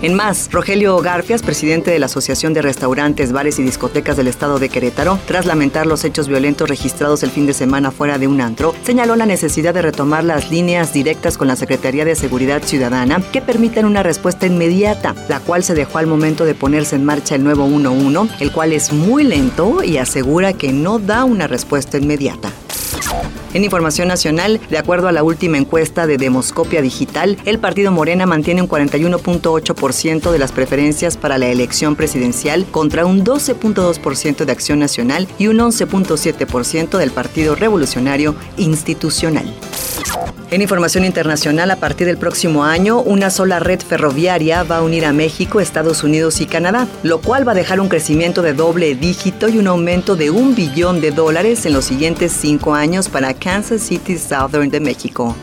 En 0.00 0.14
más, 0.14 0.48
Rogelio 0.52 0.96
Garfias, 0.98 1.42
presidente 1.42 1.90
de 1.90 1.98
la 1.98 2.06
Asociación 2.06 2.54
de 2.54 2.62
Restaurantes, 2.62 3.32
Bares 3.32 3.58
y 3.58 3.64
Discotecas 3.64 4.16
del 4.16 4.28
Estado 4.28 4.60
de 4.60 4.68
Querétaro, 4.68 5.18
tras 5.26 5.44
lamentar 5.44 5.86
los 5.86 6.04
hechos 6.04 6.28
violentos 6.28 6.68
registrados 6.68 7.24
el 7.24 7.32
fin 7.32 7.46
de 7.46 7.52
semana 7.52 7.90
fuera 7.90 8.16
de 8.16 8.28
un 8.28 8.40
antro, 8.40 8.74
señaló 8.84 9.16
la 9.16 9.26
necesidad 9.26 9.74
de 9.74 9.82
retomar 9.82 10.22
las 10.22 10.52
líneas 10.52 10.92
directas 10.92 11.36
con 11.36 11.48
la 11.48 11.56
Secretaría 11.56 12.04
de 12.04 12.14
Seguridad 12.14 12.62
Ciudadana 12.62 13.20
que 13.32 13.42
permitan 13.42 13.86
una 13.86 14.04
respuesta 14.04 14.46
inmediata, 14.46 15.16
la 15.28 15.40
cual 15.40 15.64
se 15.64 15.74
dejó 15.74 15.97
al 15.98 16.06
momento 16.06 16.44
de 16.44 16.54
ponerse 16.54 16.96
en 16.96 17.04
marcha 17.04 17.34
el 17.34 17.44
nuevo 17.44 17.64
11, 17.64 18.34
el 18.40 18.52
cual 18.52 18.72
es 18.72 18.92
muy 18.92 19.24
lento 19.24 19.82
y 19.82 19.98
asegura 19.98 20.52
que 20.52 20.72
no 20.72 20.98
da 20.98 21.24
una 21.24 21.46
respuesta 21.46 21.98
inmediata. 21.98 22.52
En 23.54 23.64
información 23.64 24.08
nacional, 24.08 24.60
de 24.68 24.76
acuerdo 24.76 25.08
a 25.08 25.12
la 25.12 25.22
última 25.22 25.56
encuesta 25.56 26.06
de 26.06 26.18
Demoscopia 26.18 26.82
Digital, 26.82 27.38
el 27.46 27.58
partido 27.58 27.90
Morena 27.90 28.26
mantiene 28.26 28.60
un 28.60 28.68
41.8% 28.68 30.30
de 30.30 30.38
las 30.38 30.52
preferencias 30.52 31.16
para 31.16 31.38
la 31.38 31.48
elección 31.48 31.96
presidencial 31.96 32.66
contra 32.70 33.06
un 33.06 33.24
12.2% 33.24 34.44
de 34.44 34.52
Acción 34.52 34.78
Nacional 34.78 35.26
y 35.38 35.46
un 35.46 35.58
11.7% 35.58 36.98
del 36.98 37.10
Partido 37.10 37.54
Revolucionario 37.54 38.34
Institucional. 38.58 39.52
En 40.50 40.62
información 40.62 41.04
internacional, 41.04 41.70
a 41.70 41.76
partir 41.76 42.06
del 42.06 42.16
próximo 42.16 42.64
año, 42.64 43.02
una 43.02 43.28
sola 43.28 43.58
red 43.58 43.80
ferroviaria 43.80 44.62
va 44.62 44.78
a 44.78 44.82
unir 44.82 45.04
a 45.04 45.12
México, 45.12 45.60
Estados 45.60 46.02
Unidos 46.02 46.40
y 46.40 46.46
Canadá, 46.46 46.88
lo 47.02 47.20
cual 47.20 47.46
va 47.46 47.52
a 47.52 47.54
dejar 47.54 47.80
un 47.80 47.90
crecimiento 47.90 48.40
de 48.40 48.54
doble 48.54 48.94
dígito 48.94 49.50
y 49.50 49.58
un 49.58 49.66
aumento 49.66 50.16
de 50.16 50.30
un 50.30 50.54
billón 50.54 51.02
de 51.02 51.10
dólares 51.10 51.66
en 51.66 51.74
los 51.74 51.84
siguientes 51.84 52.32
cinco 52.32 52.74
años 52.74 53.10
para 53.10 53.34
Kansas 53.34 53.82
City 53.82 54.16
Southern 54.16 54.70
de 54.70 54.80
México. 54.80 55.36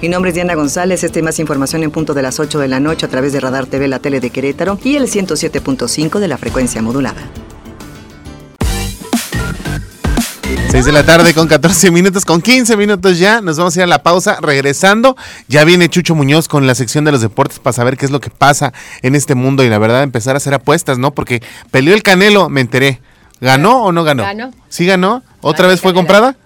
Mi 0.00 0.08
nombre 0.08 0.28
es 0.28 0.36
Diana 0.36 0.54
González, 0.54 1.02
esta 1.02 1.18
y 1.18 1.22
más 1.22 1.40
información 1.40 1.82
en 1.82 1.90
punto 1.90 2.14
de 2.14 2.22
las 2.22 2.38
8 2.38 2.60
de 2.60 2.68
la 2.68 2.78
noche 2.78 3.06
a 3.06 3.08
través 3.08 3.32
de 3.32 3.40
Radar 3.40 3.66
TV, 3.66 3.88
la 3.88 3.98
tele 3.98 4.20
de 4.20 4.30
Querétaro 4.30 4.78
y 4.84 4.94
el 4.94 5.04
107.5 5.04 6.20
de 6.20 6.28
la 6.28 6.38
frecuencia 6.38 6.82
modulada. 6.82 7.22
6 10.72 10.86
de 10.86 10.92
la 10.92 11.02
tarde 11.04 11.34
con 11.34 11.48
14 11.48 11.90
minutos, 11.90 12.24
con 12.24 12.40
15 12.40 12.78
minutos 12.78 13.18
ya. 13.18 13.42
Nos 13.42 13.58
vamos 13.58 13.76
a 13.76 13.80
ir 13.80 13.84
a 13.84 13.86
la 13.86 14.02
pausa. 14.02 14.38
Regresando, 14.40 15.18
ya 15.46 15.64
viene 15.64 15.90
Chucho 15.90 16.14
Muñoz 16.14 16.48
con 16.48 16.66
la 16.66 16.74
sección 16.74 17.04
de 17.04 17.12
los 17.12 17.20
deportes 17.20 17.58
para 17.58 17.74
saber 17.74 17.98
qué 17.98 18.06
es 18.06 18.10
lo 18.10 18.22
que 18.22 18.30
pasa 18.30 18.72
en 19.02 19.14
este 19.14 19.34
mundo 19.34 19.62
y 19.64 19.68
la 19.68 19.76
verdad 19.76 20.02
empezar 20.02 20.34
a 20.34 20.38
hacer 20.38 20.54
apuestas, 20.54 20.96
¿no? 20.96 21.10
Porque 21.10 21.42
peleó 21.70 21.94
el 21.94 22.02
Canelo, 22.02 22.48
me 22.48 22.62
enteré. 22.62 23.02
¿Ganó 23.42 23.82
o 23.82 23.92
no 23.92 24.02
ganó? 24.02 24.22
Ganó. 24.22 24.50
¿Sí 24.70 24.86
ganó? 24.86 25.22
¿Otra 25.42 25.64
Ganó 25.64 25.72
vez 25.72 25.80
fue 25.82 25.90
Canelo. 25.90 26.00
comprada? 26.06 26.36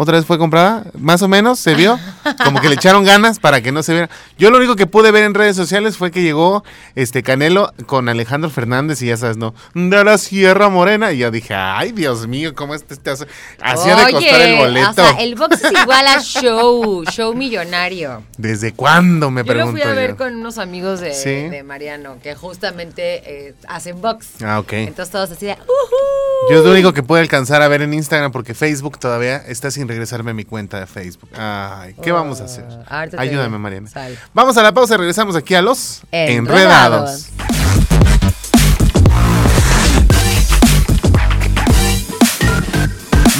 ¿Otra 0.00 0.16
vez 0.16 0.26
fue 0.26 0.38
comprada? 0.38 0.84
Más 0.96 1.22
o 1.22 1.28
menos, 1.28 1.58
¿se 1.58 1.74
vio? 1.74 1.98
Como 2.44 2.60
que 2.60 2.68
le 2.68 2.76
echaron 2.76 3.02
ganas 3.04 3.40
para 3.40 3.60
que 3.62 3.72
no 3.72 3.82
se 3.82 3.94
viera. 3.94 4.08
Yo 4.38 4.52
lo 4.52 4.58
único 4.58 4.76
que 4.76 4.86
pude 4.86 5.10
ver 5.10 5.24
en 5.24 5.34
redes 5.34 5.56
sociales 5.56 5.96
fue 5.96 6.12
que 6.12 6.22
llegó 6.22 6.62
este 6.94 7.24
Canelo 7.24 7.72
con 7.86 8.08
Alejandro 8.08 8.48
Fernández 8.48 9.02
y 9.02 9.06
ya 9.06 9.16
sabes, 9.16 9.38
¿no? 9.38 9.54
De 9.74 10.04
la 10.04 10.16
Sierra 10.16 10.68
Morena. 10.68 11.10
Y 11.10 11.18
yo 11.18 11.32
dije, 11.32 11.52
ay, 11.52 11.90
Dios 11.90 12.28
mío, 12.28 12.54
¿cómo 12.54 12.76
este 12.76 12.96
te 12.96 13.10
hace? 13.10 13.26
Hacía 13.60 13.96
de 13.96 14.12
costar 14.12 14.40
el 14.40 14.56
boleto. 14.58 14.90
O 14.90 14.94
sea, 14.94 15.10
el 15.20 15.34
box 15.34 15.64
es 15.64 15.72
igual 15.82 16.06
a 16.06 16.20
show, 16.20 17.02
show 17.10 17.34
millonario. 17.34 18.22
¿Desde 18.36 18.72
cuándo? 18.72 19.32
Me 19.32 19.42
Yo 19.42 19.52
lo 19.54 19.70
fui 19.72 19.82
a 19.82 19.88
ver 19.94 20.10
yo. 20.10 20.16
con 20.16 20.36
unos 20.36 20.58
amigos 20.58 21.00
de, 21.00 21.12
Sí. 21.12 21.48
de 21.48 21.64
Mariano 21.64 22.18
que 22.22 22.36
justamente 22.36 23.48
eh, 23.48 23.54
hacen 23.66 24.00
box. 24.00 24.28
Ah, 24.44 24.60
ok. 24.60 24.74
Entonces 24.74 25.10
todos 25.10 25.28
así 25.32 25.46
de, 25.46 25.54
"Ujú". 25.54 26.52
Yo 26.52 26.58
es 26.60 26.64
lo 26.64 26.70
único 26.70 26.92
que 26.92 27.02
puedo 27.02 27.20
alcanzar 27.20 27.62
a 27.62 27.68
ver 27.68 27.82
en 27.82 27.92
Instagram 27.92 28.30
porque 28.30 28.54
Facebook 28.54 29.00
todavía 29.00 29.38
está 29.38 29.72
sin 29.72 29.87
sin 29.88 29.96
regresarme 29.96 30.32
a 30.32 30.34
mi 30.34 30.44
cuenta 30.44 30.78
de 30.78 30.86
Facebook. 30.86 31.30
Ay, 31.36 31.94
¿qué 32.02 32.12
vamos 32.12 32.40
a 32.40 32.44
hacer? 32.44 32.64
Ah, 32.86 33.06
te 33.08 33.18
Ayúdame. 33.18 33.58
Mariana. 33.58 33.88
Vamos 34.34 34.56
a 34.58 34.62
la 34.62 34.72
pausa, 34.72 34.96
regresamos 34.96 35.34
aquí 35.34 35.54
a 35.54 35.62
los 35.62 36.02
Enredados. 36.12 37.28
enredados. 37.30 38.38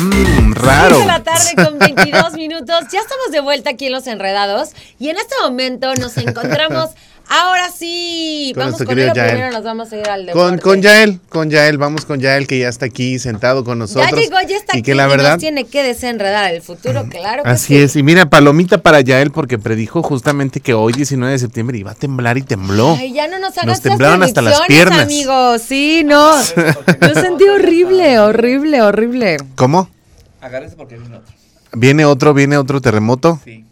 Mmm, 0.01 0.53
raro. 0.55 0.89
Seis 0.97 1.01
de 1.01 1.07
la 1.07 1.23
tarde 1.23 1.55
con 1.57 1.79
22 1.79 2.33
minutos. 2.35 2.77
Ya 2.93 3.01
estamos 3.01 3.31
de 3.33 3.41
vuelta 3.41 3.71
aquí 3.71 3.87
en 3.87 3.93
Los 3.93 4.07
Enredados. 4.07 4.71
Y 4.99 5.09
en 5.09 5.17
este 5.17 5.35
momento 5.43 5.95
nos 5.97 6.17
encontramos. 6.17 6.91
Ahora 7.31 7.69
sí. 7.71 8.53
Con 8.55 8.65
vamos 8.65 8.79
con 8.79 8.87
querido 8.87 9.13
Yael. 9.15 9.31
primero 9.33 9.53
nos 9.53 9.63
vamos 9.65 9.93
a 9.93 9.97
ir 9.99 10.09
al 10.09 10.21
Con, 10.31 10.57
deporte. 10.57 10.61
con 10.63 10.83
Yael, 10.83 11.21
con 11.29 11.51
Yael, 11.51 11.77
vamos 11.79 12.05
con 12.07 12.21
Yael 12.21 12.47
que 12.47 12.59
ya 12.59 12.69
está 12.69 12.87
aquí 12.87 13.19
sentado 13.19 13.65
con 13.65 13.79
nosotros. 13.79 14.11
Ya 14.11 14.17
llegó, 14.17 14.37
ya 14.49 14.57
está 14.57 14.77
y 14.77 14.79
aquí 14.79 14.83
que 14.83 14.95
la 14.95 15.07
verdad, 15.07 15.33
nos 15.33 15.41
tiene 15.41 15.65
que 15.65 15.83
desenredar 15.83 16.53
el 16.55 16.63
futuro, 16.63 17.07
claro 17.11 17.43
que 17.43 17.51
así 17.51 17.67
sí. 17.75 17.79
es. 17.79 17.97
Y 17.97 18.03
mira, 18.03 18.31
palomita 18.31 18.79
para 18.79 19.01
Yael 19.03 19.31
porque 19.31 19.59
predijo 19.59 20.03
justamente 20.03 20.61
que 20.61 20.73
hoy 20.73 20.93
19 20.95 21.33
de 21.33 21.39
septiembre 21.39 21.77
iba 21.77 21.91
a 21.91 21.95
temblar 21.95 22.39
y 22.39 22.43
tembló. 22.43 22.97
Ay, 22.99 23.13
ya 23.13 23.29
no 23.29 23.39
nos 23.39 23.53
hagas 23.59 23.67
Nos 23.67 23.81
temblaron 23.83 24.23
hasta 24.23 24.41
las 24.41 24.61
piernas. 24.63 25.01
amigos. 25.03 25.61
Sí, 25.61 26.03
no. 26.07 26.33
Yo 26.43 27.15
sentí 27.15 27.45
horrible, 27.49 28.19
horrible, 28.21 28.81
horrible. 28.81 29.37
¿Cómo? 29.55 29.91
Agárrese 30.41 30.77
porque 30.77 30.97
viene 30.97 31.17
otro. 31.17 31.35
Viene 31.75 32.05
otro, 32.07 32.33
viene 32.35 32.57
otro 32.57 32.81
terremoto. 32.81 33.39
Sí. 33.45 33.67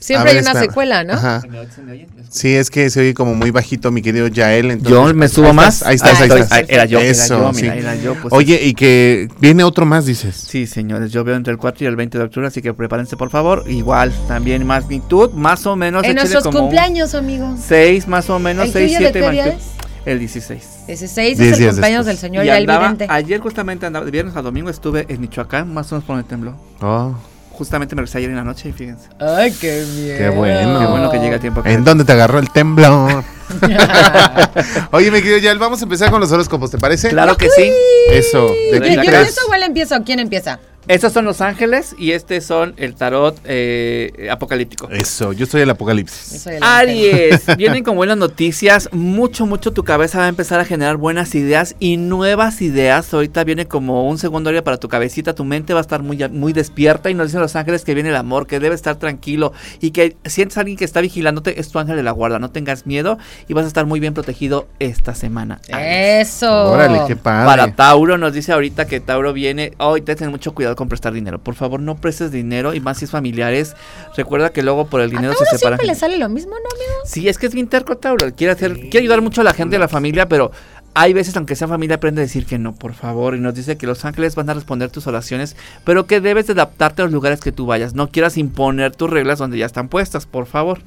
Siempre 0.00 0.28
A 0.28 0.30
hay 0.30 0.34
ver, 0.36 0.42
una 0.44 0.50
espérame. 0.52 0.68
secuela, 0.70 1.04
¿no? 1.04 1.12
Ajá. 1.14 1.40
¿Se 1.40 1.48
me 1.48 1.58
oye? 1.60 1.68
¿Se 1.74 1.82
me 1.82 1.92
oye? 1.92 2.06
¿Me 2.14 2.20
escucha? 2.22 2.28
Sí, 2.38 2.54
es 2.54 2.70
que 2.70 2.88
se 2.90 3.00
oye 3.00 3.14
como 3.14 3.34
muy 3.34 3.50
bajito 3.50 3.90
mi 3.90 4.00
querido 4.00 4.28
Yael. 4.28 4.70
entonces- 4.70 4.90
Yo 4.92 5.12
me 5.14 5.28
subo 5.28 5.48
Ahí 5.48 5.52
más. 5.54 5.74
estás, 5.74 5.88
Ahí 5.88 5.94
estás, 5.96 6.20
ahí 6.20 6.22
estoy. 6.28 6.40
estás. 6.42 6.58
Ah, 6.58 6.64
Era 6.68 6.84
yo, 6.84 7.00
era 7.00 7.10
Eso, 7.10 7.38
yo, 7.38 7.52
sí. 7.54 7.62
mira, 7.62 7.74
era 7.76 7.94
yo. 7.96 8.14
pues, 8.14 8.32
Oye, 8.32 8.60
y 8.64 8.74
que 8.74 9.28
viene 9.40 9.64
otro 9.64 9.86
más, 9.86 10.06
dices. 10.06 10.36
Sí, 10.36 10.66
señores, 10.66 11.10
yo 11.10 11.24
veo 11.24 11.34
entre 11.36 11.52
el 11.52 11.58
4 11.58 11.84
y 11.84 11.88
el 11.88 11.96
20 11.96 12.16
de 12.18 12.24
octubre, 12.24 12.46
así 12.46 12.62
que 12.62 12.72
prepárense 12.74 13.16
por 13.16 13.30
favor. 13.30 13.64
Igual, 13.66 14.12
también 14.28 14.64
magnitud, 14.66 15.30
más 15.32 15.66
o 15.66 15.74
menos. 15.74 16.04
En 16.04 16.14
nuestros 16.14 16.44
como 16.44 16.60
cumpleaños, 16.60 17.14
amigos. 17.14 17.58
Seis 17.66 18.06
más 18.06 18.30
o 18.30 18.38
menos, 18.38 18.66
¿El 18.66 18.72
6, 18.72 18.86
tuyo 18.86 18.98
de 19.00 19.04
7 19.12 19.20
qué 19.20 19.30
día 19.32 19.44
magnitud. 19.46 19.64
El 20.06 20.18
16. 20.20 20.64
Ese 20.86 21.06
6 21.08 21.36
Diez 21.38 21.52
es 21.54 21.58
el 21.60 21.66
cumpleaños 21.70 22.06
después. 22.06 22.06
del 22.06 22.16
señor 22.30 22.44
Y 22.46 22.50
andaba, 22.50 22.96
ayer 23.08 23.40
justamente 23.40 23.84
andaba, 23.84 24.04
de 24.06 24.10
viernes 24.10 24.36
a 24.36 24.42
domingo 24.42 24.70
estuve 24.70 25.04
en 25.08 25.20
Michoacán, 25.20 25.74
más 25.74 25.90
o 25.92 25.96
menos 25.96 26.04
por 26.06 26.16
donde 26.16 26.28
tembló. 26.28 26.54
Oh, 26.80 27.14
Justamente 27.58 27.96
me 27.96 28.02
regresé 28.02 28.18
ayer 28.18 28.30
en 28.30 28.36
la 28.36 28.44
noche 28.44 28.68
y 28.68 28.72
fíjense. 28.72 29.08
Ay, 29.18 29.50
qué 29.50 29.84
miedo. 29.96 30.16
Qué 30.16 30.28
bueno. 30.28 30.78
Qué 30.78 30.86
bueno 30.86 31.10
que 31.10 31.18
llega 31.18 31.36
a 31.36 31.40
tiempo. 31.40 31.60
¿En 31.64 31.82
dónde 31.82 32.04
te 32.04 32.12
agarró 32.12 32.38
el 32.38 32.48
temblor? 32.50 33.24
Oye, 34.92 35.10
mi 35.10 35.18
querido 35.20 35.38
Yael, 35.38 35.58
vamos 35.58 35.80
a 35.80 35.84
empezar 35.84 36.10
con 36.10 36.20
los 36.20 36.30
horóscopos, 36.32 36.70
¿te 36.70 36.78
parece? 36.78 37.08
Claro 37.08 37.36
que 37.36 37.48
sí. 37.50 37.70
Eso, 38.10 38.48
de 38.48 38.72
¿De 38.72 38.76
aquí 38.78 38.88
¿Quién 38.88 39.00
qué 39.00 39.06
tres. 39.08 39.20
empieza 39.20 39.40
o 39.48 39.54
él 39.54 39.62
empieza 39.62 39.96
o 39.96 40.04
quién 40.04 40.18
empieza? 40.20 40.58
Estos 40.88 41.12
son 41.12 41.26
los 41.26 41.42
ángeles 41.42 41.94
y 41.98 42.12
este 42.12 42.40
son 42.40 42.72
el 42.78 42.94
tarot 42.94 43.38
eh, 43.44 44.28
apocalíptico. 44.30 44.88
Eso, 44.88 45.34
yo 45.34 45.44
soy 45.44 45.60
el 45.60 45.68
apocalipsis. 45.68 46.40
soy 46.40 46.54
el 46.54 46.62
ángel. 46.62 46.88
Aries, 46.88 47.42
vienen 47.58 47.84
con 47.84 47.94
buenas 47.94 48.16
noticias, 48.16 48.88
mucho, 48.90 49.44
mucho 49.44 49.74
tu 49.74 49.84
cabeza 49.84 50.20
va 50.20 50.24
a 50.24 50.28
empezar 50.28 50.60
a 50.60 50.64
generar 50.64 50.96
buenas 50.96 51.34
ideas 51.34 51.76
y 51.78 51.98
nuevas 51.98 52.62
ideas. 52.62 53.12
Ahorita 53.12 53.44
viene 53.44 53.68
como 53.68 54.08
un 54.08 54.16
segundo 54.16 54.48
área 54.48 54.64
para 54.64 54.78
tu 54.78 54.88
cabecita, 54.88 55.34
tu 55.34 55.44
mente 55.44 55.74
va 55.74 55.80
a 55.80 55.82
estar 55.82 56.02
muy, 56.02 56.26
muy 56.30 56.54
despierta 56.54 57.10
y 57.10 57.14
nos 57.14 57.26
dicen 57.26 57.42
los 57.42 57.54
ángeles 57.54 57.84
que 57.84 57.92
viene 57.92 58.08
el 58.08 58.16
amor, 58.16 58.46
que 58.46 58.58
debe 58.58 58.74
estar 58.74 58.96
tranquilo 58.96 59.52
y 59.82 59.90
que 59.90 60.16
sientes 60.24 60.56
a 60.56 60.60
alguien 60.60 60.78
que 60.78 60.86
está 60.86 61.02
vigilándote, 61.02 61.60
es 61.60 61.68
tu 61.68 61.78
ángel 61.78 61.96
de 61.96 62.02
la 62.02 62.12
guarda, 62.12 62.38
no 62.38 62.50
tengas 62.50 62.86
miedo 62.86 63.18
y 63.46 63.54
vas 63.54 63.64
a 63.64 63.68
estar 63.68 63.86
muy 63.86 64.00
bien 64.00 64.14
protegido 64.14 64.66
esta 64.78 65.14
semana. 65.14 65.60
Eso. 65.68 66.72
Órale, 66.72 67.02
qué 67.06 67.16
padre. 67.16 67.46
Para 67.46 67.74
Tauro 67.74 68.18
nos 68.18 68.32
dice 68.32 68.52
ahorita 68.52 68.86
que 68.86 69.00
Tauro 69.00 69.32
viene, 69.32 69.72
hoy 69.78 70.00
te 70.00 70.16
tener 70.16 70.30
mucho 70.30 70.54
cuidado 70.54 70.76
con 70.76 70.88
prestar 70.88 71.12
dinero. 71.12 71.38
Por 71.38 71.54
favor, 71.54 71.80
no 71.80 71.96
prestes 71.96 72.30
dinero 72.32 72.74
y 72.74 72.80
más 72.80 72.98
si 72.98 73.04
es 73.04 73.10
familiares. 73.10 73.76
Recuerda 74.16 74.50
que 74.50 74.62
luego 74.62 74.86
por 74.86 75.00
el 75.00 75.08
A 75.08 75.10
dinero 75.10 75.32
Tauro 75.32 75.46
se 75.50 75.58
separan. 75.58 75.78
siempre 75.78 75.86
le 75.86 75.98
sale 75.98 76.18
lo 76.18 76.28
mismo, 76.28 76.52
¿no, 76.52 76.56
amigo? 76.56 77.00
Sí, 77.04 77.28
es 77.28 77.38
que 77.38 77.46
es 77.46 77.54
bien 77.54 77.68
terco 77.68 77.96
Tauro. 77.96 78.34
Quiere, 78.34 78.52
hacer, 78.52 78.74
quiere 78.74 79.00
ayudar 79.00 79.22
mucho 79.22 79.40
a 79.40 79.44
la 79.44 79.54
gente 79.54 79.76
de 79.76 79.80
la 79.80 79.88
familia, 79.88 80.28
pero 80.28 80.50
hay 80.94 81.12
veces, 81.12 81.36
aunque 81.36 81.54
sea 81.54 81.68
familia, 81.68 81.96
aprende 81.96 82.22
a 82.22 82.24
decir 82.24 82.44
que 82.44 82.58
no, 82.58 82.74
por 82.74 82.92
favor. 82.92 83.36
Y 83.36 83.40
nos 83.40 83.54
dice 83.54 83.76
que 83.76 83.86
los 83.86 84.04
ángeles 84.04 84.34
van 84.34 84.50
a 84.50 84.54
responder 84.54 84.90
tus 84.90 85.06
oraciones, 85.06 85.54
pero 85.84 86.06
que 86.06 86.20
debes 86.20 86.48
de 86.48 86.54
adaptarte 86.54 87.02
a 87.02 87.04
los 87.04 87.12
lugares 87.12 87.40
que 87.40 87.52
tú 87.52 87.66
vayas. 87.66 87.94
No 87.94 88.08
quieras 88.08 88.36
imponer 88.36 88.96
tus 88.96 89.08
reglas 89.08 89.38
donde 89.38 89.58
ya 89.58 89.66
están 89.66 89.88
puestas, 89.88 90.26
por 90.26 90.46
favor. 90.46 90.80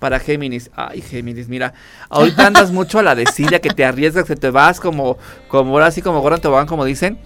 Para 0.00 0.18
Géminis, 0.18 0.70
ay 0.74 1.02
Géminis, 1.02 1.48
mira, 1.48 1.74
ahorita 2.08 2.46
andas 2.46 2.72
mucho 2.72 2.98
a 2.98 3.02
la 3.02 3.14
desidia, 3.14 3.60
que 3.60 3.70
te 3.70 3.84
arriesgas, 3.84 4.24
que 4.24 4.34
te 4.34 4.50
vas 4.50 4.80
como, 4.80 5.18
como 5.46 5.72
ahora 5.72 5.90
sí, 5.90 6.02
como 6.02 6.20
gordo 6.20 6.36
en 6.36 6.42
tobogán, 6.42 6.66
como 6.66 6.84
dicen. 6.84 7.18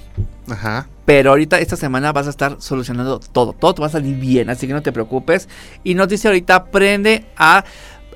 Ajá. 0.50 0.88
Pero 1.04 1.30
ahorita 1.30 1.58
esta 1.58 1.76
semana 1.76 2.12
vas 2.12 2.26
a 2.26 2.30
estar 2.30 2.56
solucionando 2.60 3.20
todo, 3.20 3.52
todo 3.52 3.74
te 3.74 3.80
va 3.80 3.86
a 3.86 3.90
salir 3.90 4.16
bien, 4.16 4.50
así 4.50 4.66
que 4.66 4.72
no 4.72 4.82
te 4.82 4.92
preocupes. 4.92 5.48
Y 5.84 5.94
nos 5.94 6.08
dice 6.08 6.28
ahorita, 6.28 6.54
aprende 6.54 7.26
a 7.36 7.64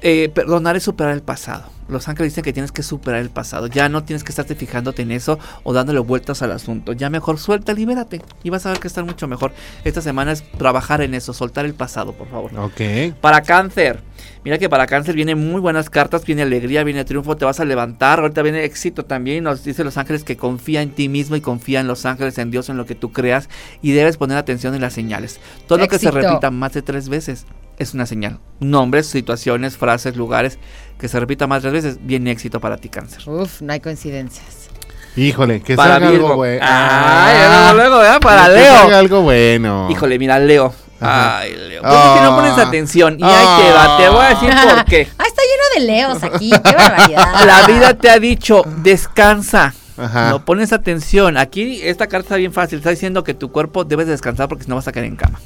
eh, 0.03 0.31
perdonar 0.33 0.77
y 0.77 0.81
superar 0.81 1.13
el 1.13 1.23
pasado. 1.23 1.65
Los 1.89 2.07
ángeles 2.07 2.33
dicen 2.33 2.45
que 2.45 2.53
tienes 2.53 2.71
que 2.71 2.83
superar 2.83 3.21
el 3.21 3.31
pasado, 3.31 3.67
ya 3.67 3.89
no 3.89 4.05
tienes 4.05 4.23
que 4.23 4.31
estarte 4.31 4.55
fijándote 4.55 5.01
en 5.03 5.11
eso 5.11 5.39
o 5.63 5.73
dándole 5.73 6.01
vueltas 6.01 6.43
al 6.43 6.53
asunto. 6.53 6.93
Ya 6.93 7.09
mejor 7.09 7.39
suelta, 7.39 7.73
libérate 7.73 8.21
y 8.43 8.51
vas 8.51 8.67
a 8.67 8.71
ver 8.71 8.79
que 8.79 8.89
estar 8.89 9.05
mucho 9.05 9.27
mejor. 9.27 9.53
Esta 9.85 10.03
semana 10.03 10.33
es 10.33 10.45
trabajar 10.53 11.01
en 11.01 11.15
eso, 11.15 11.33
soltar 11.33 11.65
el 11.65 11.73
pasado, 11.73 12.13
por 12.13 12.29
favor. 12.29 12.51
Ok. 12.59 13.15
Para 13.23 13.41
cáncer, 13.41 14.03
mira 14.45 14.59
que 14.59 14.69
para 14.69 14.87
cáncer 14.87 15.15
vienen 15.15 15.39
muy 15.39 15.63
buenas 15.63 15.89
cartas, 15.89 16.27
viene 16.27 16.43
alegría, 16.43 16.85
viene 16.85 17.07
triunfo, 17.07 17.39
te 17.39 17.47
vas 17.47 17.59
a 17.59 17.65
levantar, 17.65 18.21
ahorita 18.21 18.43
viene 18.43 18.65
éxito 18.65 19.07
también, 19.07 19.45
nos 19.45 19.65
dice 19.65 19.83
los 19.83 19.97
ángeles 19.97 20.25
que 20.25 20.37
confía 20.37 20.83
en 20.83 20.91
ti 20.91 21.09
mismo 21.09 21.37
y 21.37 21.41
confía 21.41 21.81
en 21.81 21.87
los 21.87 22.05
ángeles, 22.05 22.37
en 22.37 22.51
Dios, 22.51 22.69
en 22.69 22.77
lo 22.77 22.85
que 22.85 22.97
tú 22.97 23.13
creas 23.13 23.49
y 23.81 23.93
debes 23.93 24.19
poner 24.19 24.37
atención 24.37 24.75
en 24.75 24.83
las 24.83 24.93
señales. 24.93 25.41
Todo 25.67 25.79
lo 25.79 25.89
que 25.89 25.99
se 25.99 26.11
repita 26.11 26.51
más 26.51 26.75
de 26.75 26.83
tres 26.83 27.09
veces 27.09 27.47
es 27.79 27.95
una 27.95 28.07
señal. 28.07 28.39
Nombres, 28.61 29.07
situaciones, 29.07 29.77
frases, 29.77 30.17
lugares 30.17 30.59
que 30.99 31.09
se 31.09 31.19
repita 31.21 31.47
más 31.47 31.63
de 31.63 31.71
tres 31.71 31.85
veces, 31.85 31.99
viene 32.03 32.31
éxito 32.31 32.61
para 32.61 32.77
ti 32.77 32.89
cáncer. 32.89 33.23
Uf, 33.29 33.61
no 33.63 33.73
hay 33.73 33.81
coincidencias. 33.81 34.69
Híjole, 35.17 35.61
que 35.63 35.75
Para 35.75 35.95
salga 35.95 36.11
Virgo. 36.11 36.27
algo 36.27 36.37
bueno. 36.37 36.65
Ay, 36.69 37.37
luego, 37.39 37.75
luego, 37.75 37.99
¿verdad? 37.99 38.21
Para 38.21 38.47
que 38.47 38.53
Leo. 38.55 38.75
salga 38.77 38.99
algo 38.99 39.23
bueno. 39.23 39.89
Híjole, 39.91 40.19
mira, 40.19 40.39
Leo. 40.39 40.73
Ajá. 41.01 41.39
Ay, 41.39 41.53
Leo. 41.57 41.83
Pues 41.83 41.95
es 41.95 42.11
que 42.15 42.21
no 42.23 42.37
pones 42.37 42.53
Ah. 42.59 42.63
atención. 42.63 43.17
Y 43.19 43.25
ahí 43.25 43.47
te 43.63 43.73
va, 43.73 43.97
te 43.99 44.09
voy 44.09 44.25
a 44.25 44.29
decir 44.29 44.51
por 44.51 44.85
qué. 44.85 45.09
Ah, 45.19 45.25
está 45.27 45.43
lleno 45.43 45.75
de 45.75 45.93
leos 45.93 46.23
aquí, 46.23 46.51
qué 46.51 46.73
barbaridad. 46.77 47.47
La 47.47 47.67
vida 47.67 47.95
te 47.95 48.11
ha 48.11 48.19
dicho, 48.19 48.63
descansa. 48.83 49.75
Ajá. 49.97 50.31
No 50.31 50.45
pones 50.45 50.73
atención. 50.73 51.37
Aquí 51.37 51.81
esta 51.83 52.07
carta 52.07 52.27
está 52.27 52.37
bien 52.37 52.53
fácil. 52.53 52.79
Está 52.79 52.91
diciendo 52.91 53.25
que 53.25 53.35
tu 53.35 53.51
cuerpo 53.51 53.85
debes 53.85 54.07
descansar 54.07 54.49
porque 54.49 54.65
si 54.65 54.71
no 54.71 54.77
vas 54.77 54.87
a 54.87 54.93
caer 54.93 55.07
en 55.07 55.17
cama. 55.17 55.41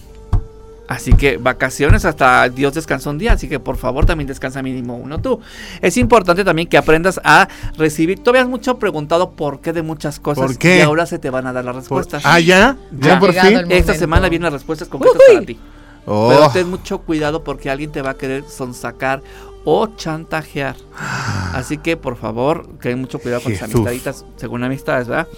Así 0.89 1.13
que 1.15 1.37
vacaciones 1.39 2.05
hasta 2.05 2.49
Dios 2.49 2.75
descansa 2.75 3.09
un 3.11 3.17
día. 3.19 3.33
Así 3.33 3.49
que 3.49 3.59
por 3.61 3.77
favor 3.77 4.05
también 4.05 4.27
descansa 4.29 4.63
mínimo 4.63 4.97
uno 4.97 5.21
tú. 5.21 5.41
Es 5.81 5.97
importante 5.97 6.45
también 6.45 6.69
que 6.69 6.77
aprendas 6.77 7.21
a 7.25 7.49
recibir. 7.79 8.19
Tú 8.23 8.31
habías 8.31 8.49
mucho 8.49 8.79
preguntado 8.79 9.31
por 9.31 9.61
qué 9.61 9.73
de 9.73 9.83
muchas 9.83 10.19
cosas. 10.21 10.45
¿Por 10.45 10.59
qué? 10.59 10.79
Y 10.79 10.81
ahora 10.81 11.07
se 11.07 11.19
te 11.19 11.31
van 11.31 11.47
a 11.47 11.53
dar 11.53 11.65
las 11.65 11.75
Por- 11.75 11.99
respuestas. 12.01 12.23
Ah, 12.27 12.41
ya. 12.41 12.77
Ya 12.99 13.19
por 13.19 13.33
fin. 13.33 13.63
Esta 13.71 13.95
semana 13.95 14.29
vienen 14.29 14.45
las 14.45 14.53
respuestas 14.55 14.89
concretas 14.89 15.21
Uy. 15.29 15.35
para 15.35 15.47
ti. 15.47 15.59
Oh. 16.05 16.29
Pero 16.31 16.51
ten 16.51 16.69
mucho 16.69 16.99
cuidado 16.99 17.45
porque 17.45 17.71
alguien 17.71 17.93
te 17.93 18.03
va 18.03 18.11
a 18.11 18.15
querer 18.15 18.45
sonsacar 18.49 19.23
o 19.65 19.87
chantajear. 19.87 20.75
Así 21.55 21.79
que 21.79 21.97
por 21.97 22.17
favor, 22.17 22.67
ten 22.81 23.01
mucho 23.01 23.21
cuidado 23.21 23.43
con 23.43 23.53
tus 23.53 23.61
Jesús. 23.61 23.75
amistaditas, 23.77 24.25
según 24.37 24.65
amistades, 24.65 25.07
¿verdad? 25.07 25.29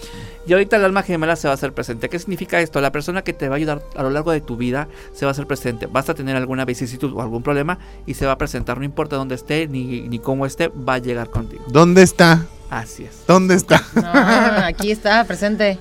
Y 0.46 0.52
ahorita 0.52 0.76
el 0.76 0.84
alma 0.84 1.02
gemela 1.02 1.36
se 1.36 1.48
va 1.48 1.52
a 1.52 1.54
hacer 1.54 1.72
presente. 1.72 2.08
¿Qué 2.08 2.18
significa 2.18 2.60
esto? 2.60 2.80
La 2.80 2.92
persona 2.92 3.22
que 3.22 3.32
te 3.32 3.48
va 3.48 3.54
a 3.54 3.56
ayudar 3.56 3.82
a 3.96 4.02
lo 4.02 4.10
largo 4.10 4.30
de 4.30 4.40
tu 4.40 4.56
vida 4.56 4.88
se 5.12 5.24
va 5.24 5.30
a 5.30 5.32
hacer 5.32 5.46
presente. 5.46 5.86
Vas 5.86 6.08
a 6.10 6.14
tener 6.14 6.36
alguna 6.36 6.64
vicisitud 6.64 7.12
o 7.14 7.22
algún 7.22 7.42
problema 7.42 7.78
y 8.06 8.14
se 8.14 8.26
va 8.26 8.32
a 8.32 8.38
presentar. 8.38 8.78
No 8.78 8.84
importa 8.84 9.16
dónde 9.16 9.34
esté 9.34 9.66
ni, 9.68 10.02
ni 10.02 10.18
cómo 10.18 10.44
esté, 10.44 10.68
va 10.68 10.94
a 10.94 10.98
llegar 10.98 11.30
contigo. 11.30 11.64
¿Dónde 11.68 12.02
está? 12.02 12.46
Así 12.74 13.04
es. 13.04 13.24
¿Dónde 13.28 13.54
está? 13.54 13.80
No, 13.94 14.64
aquí 14.64 14.90
está, 14.90 15.24
presente. 15.24 15.78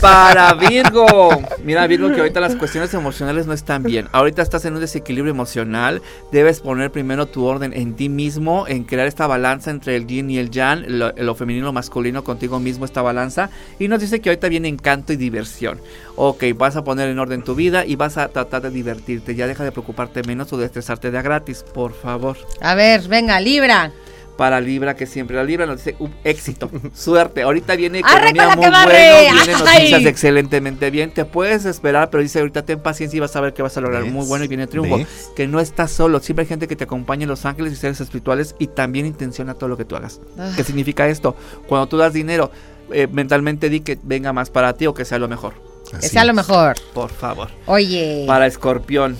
Para 0.00 0.54
Virgo. 0.54 1.28
Mira, 1.64 1.86
Virgo, 1.86 2.12
que 2.12 2.20
ahorita 2.20 2.40
las 2.40 2.54
cuestiones 2.54 2.94
emocionales 2.94 3.46
no 3.46 3.52
están 3.52 3.82
bien. 3.82 4.08
Ahorita 4.12 4.42
estás 4.42 4.64
en 4.64 4.74
un 4.74 4.80
desequilibrio 4.80 5.32
emocional. 5.32 6.02
Debes 6.30 6.60
poner 6.60 6.92
primero 6.92 7.26
tu 7.26 7.44
orden 7.44 7.72
en 7.72 7.94
ti 7.94 8.08
mismo, 8.08 8.66
en 8.68 8.84
crear 8.84 9.06
esta 9.08 9.26
balanza 9.26 9.70
entre 9.70 9.96
el 9.96 10.06
yin 10.06 10.30
y 10.30 10.38
el 10.38 10.50
yang, 10.50 10.84
lo, 10.86 11.12
lo 11.12 11.34
femenino 11.34 11.64
y 11.64 11.66
lo 11.66 11.72
masculino 11.72 12.22
contigo 12.22 12.60
mismo, 12.60 12.84
esta 12.84 13.02
balanza. 13.02 13.50
Y 13.78 13.88
nos 13.88 14.00
dice 14.00 14.20
que 14.20 14.30
ahorita 14.30 14.48
viene 14.48 14.68
encanto 14.68 15.12
y 15.12 15.16
diversión. 15.16 15.80
Ok, 16.14 16.44
vas 16.56 16.76
a 16.76 16.84
poner 16.84 17.08
en 17.08 17.18
orden 17.18 17.42
tu 17.42 17.54
vida 17.54 17.84
y 17.84 17.96
vas 17.96 18.16
a 18.18 18.28
tratar 18.28 18.62
de 18.62 18.70
divertirte. 18.70 19.34
Ya 19.34 19.46
deja 19.46 19.64
de 19.64 19.72
preocuparte 19.72 20.22
menos 20.22 20.52
o 20.52 20.56
de 20.56 20.66
estresarte 20.66 21.10
de 21.10 21.18
a 21.18 21.22
gratis, 21.22 21.64
por 21.74 21.92
favor. 21.92 22.36
A 22.60 22.74
ver, 22.74 23.06
venga, 23.08 23.40
Libra. 23.40 23.92
Para 24.36 24.60
Libra, 24.60 24.94
que 24.94 25.06
siempre 25.06 25.36
la 25.36 25.44
Libra 25.44 25.64
nos 25.66 25.78
dice 25.78 25.96
uh, 25.98 26.08
éxito, 26.24 26.70
suerte. 26.94 27.42
Ahorita 27.42 27.74
viene 27.76 28.00
economía 28.00 28.54
muy 28.54 28.64
que 28.64 28.70
bueno, 28.70 28.88
vienen 28.88 29.56
Ay. 29.66 29.78
noticias 29.78 30.04
excelentemente 30.04 30.90
bien. 30.90 31.10
Te 31.10 31.24
puedes 31.24 31.64
esperar, 31.64 32.10
pero 32.10 32.22
dice 32.22 32.40
ahorita 32.40 32.64
ten 32.64 32.80
paciencia 32.80 33.16
y 33.16 33.20
vas 33.20 33.34
a 33.34 33.40
ver 33.40 33.54
que 33.54 33.62
vas 33.62 33.76
a 33.76 33.80
lograr 33.80 34.02
¿Ves? 34.02 34.12
muy 34.12 34.26
bueno 34.26 34.44
y 34.44 34.48
viene 34.48 34.66
triunfo. 34.66 34.98
¿Ves? 34.98 35.30
Que 35.34 35.46
no 35.46 35.58
estás 35.60 35.90
solo, 35.90 36.20
siempre 36.20 36.42
hay 36.42 36.48
gente 36.48 36.68
que 36.68 36.76
te 36.76 36.84
acompaña 36.84 37.22
en 37.22 37.30
los 37.30 37.44
ángeles 37.46 37.72
y 37.72 37.76
seres 37.76 38.00
espirituales 38.00 38.54
y 38.58 38.66
también 38.66 39.06
intenciona 39.06 39.54
todo 39.54 39.68
lo 39.68 39.76
que 39.76 39.84
tú 39.84 39.96
hagas. 39.96 40.20
Ah. 40.38 40.52
¿Qué 40.54 40.64
significa 40.64 41.08
esto? 41.08 41.34
Cuando 41.66 41.86
tú 41.88 41.96
das 41.96 42.12
dinero, 42.12 42.50
eh, 42.92 43.08
mentalmente 43.10 43.68
di 43.68 43.80
que 43.80 43.98
venga 44.02 44.32
más 44.32 44.50
para 44.50 44.74
ti 44.74 44.86
o 44.86 44.94
que 44.94 45.04
sea 45.04 45.18
lo 45.18 45.28
mejor. 45.28 45.54
Que 45.90 45.96
Así 45.96 46.08
sea 46.08 46.24
lo 46.24 46.32
es. 46.32 46.36
mejor. 46.36 46.76
Por 46.92 47.10
favor. 47.10 47.48
Oye. 47.66 48.24
Para 48.26 48.46
Escorpión. 48.46 49.16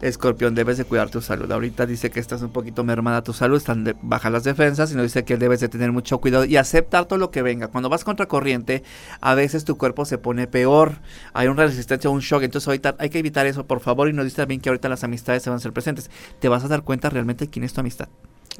Escorpión, 0.00 0.54
debes 0.54 0.78
de 0.78 0.84
cuidar 0.84 1.10
tu 1.10 1.20
salud. 1.20 1.50
Ahorita 1.50 1.84
dice 1.86 2.10
que 2.10 2.20
estás 2.20 2.42
un 2.42 2.50
poquito 2.50 2.84
mermada 2.84 3.22
tu 3.22 3.32
salud, 3.32 3.56
están 3.56 3.82
de- 3.84 3.96
bajas 4.02 4.30
las 4.30 4.44
defensas, 4.44 4.92
y 4.92 4.94
nos 4.94 5.02
dice 5.04 5.24
que 5.24 5.36
debes 5.36 5.60
de 5.60 5.68
tener 5.68 5.90
mucho 5.92 6.18
cuidado 6.18 6.44
y 6.44 6.56
aceptar 6.56 7.06
todo 7.06 7.18
lo 7.18 7.30
que 7.30 7.42
venga. 7.42 7.68
Cuando 7.68 7.88
vas 7.88 8.04
contra 8.04 8.26
corriente, 8.26 8.84
a 9.20 9.34
veces 9.34 9.64
tu 9.64 9.76
cuerpo 9.76 10.04
se 10.04 10.18
pone 10.18 10.46
peor, 10.46 10.98
hay 11.32 11.48
una 11.48 11.66
resistencia, 11.66 12.10
un 12.10 12.20
shock, 12.20 12.42
entonces 12.44 12.68
ahorita 12.68 12.94
hay 12.98 13.10
que 13.10 13.18
evitar 13.18 13.46
eso, 13.46 13.66
por 13.66 13.80
favor, 13.80 14.08
y 14.08 14.12
nos 14.12 14.24
dice 14.24 14.36
también 14.36 14.60
que 14.60 14.68
ahorita 14.68 14.88
las 14.88 15.02
amistades 15.04 15.42
se 15.42 15.50
van 15.50 15.56
a 15.56 15.58
hacer 15.58 15.72
presentes. 15.72 16.10
Te 16.40 16.48
vas 16.48 16.64
a 16.64 16.68
dar 16.68 16.82
cuenta 16.82 17.10
realmente 17.10 17.48
quién 17.48 17.64
es 17.64 17.72
tu 17.72 17.80
amistad. 17.80 18.08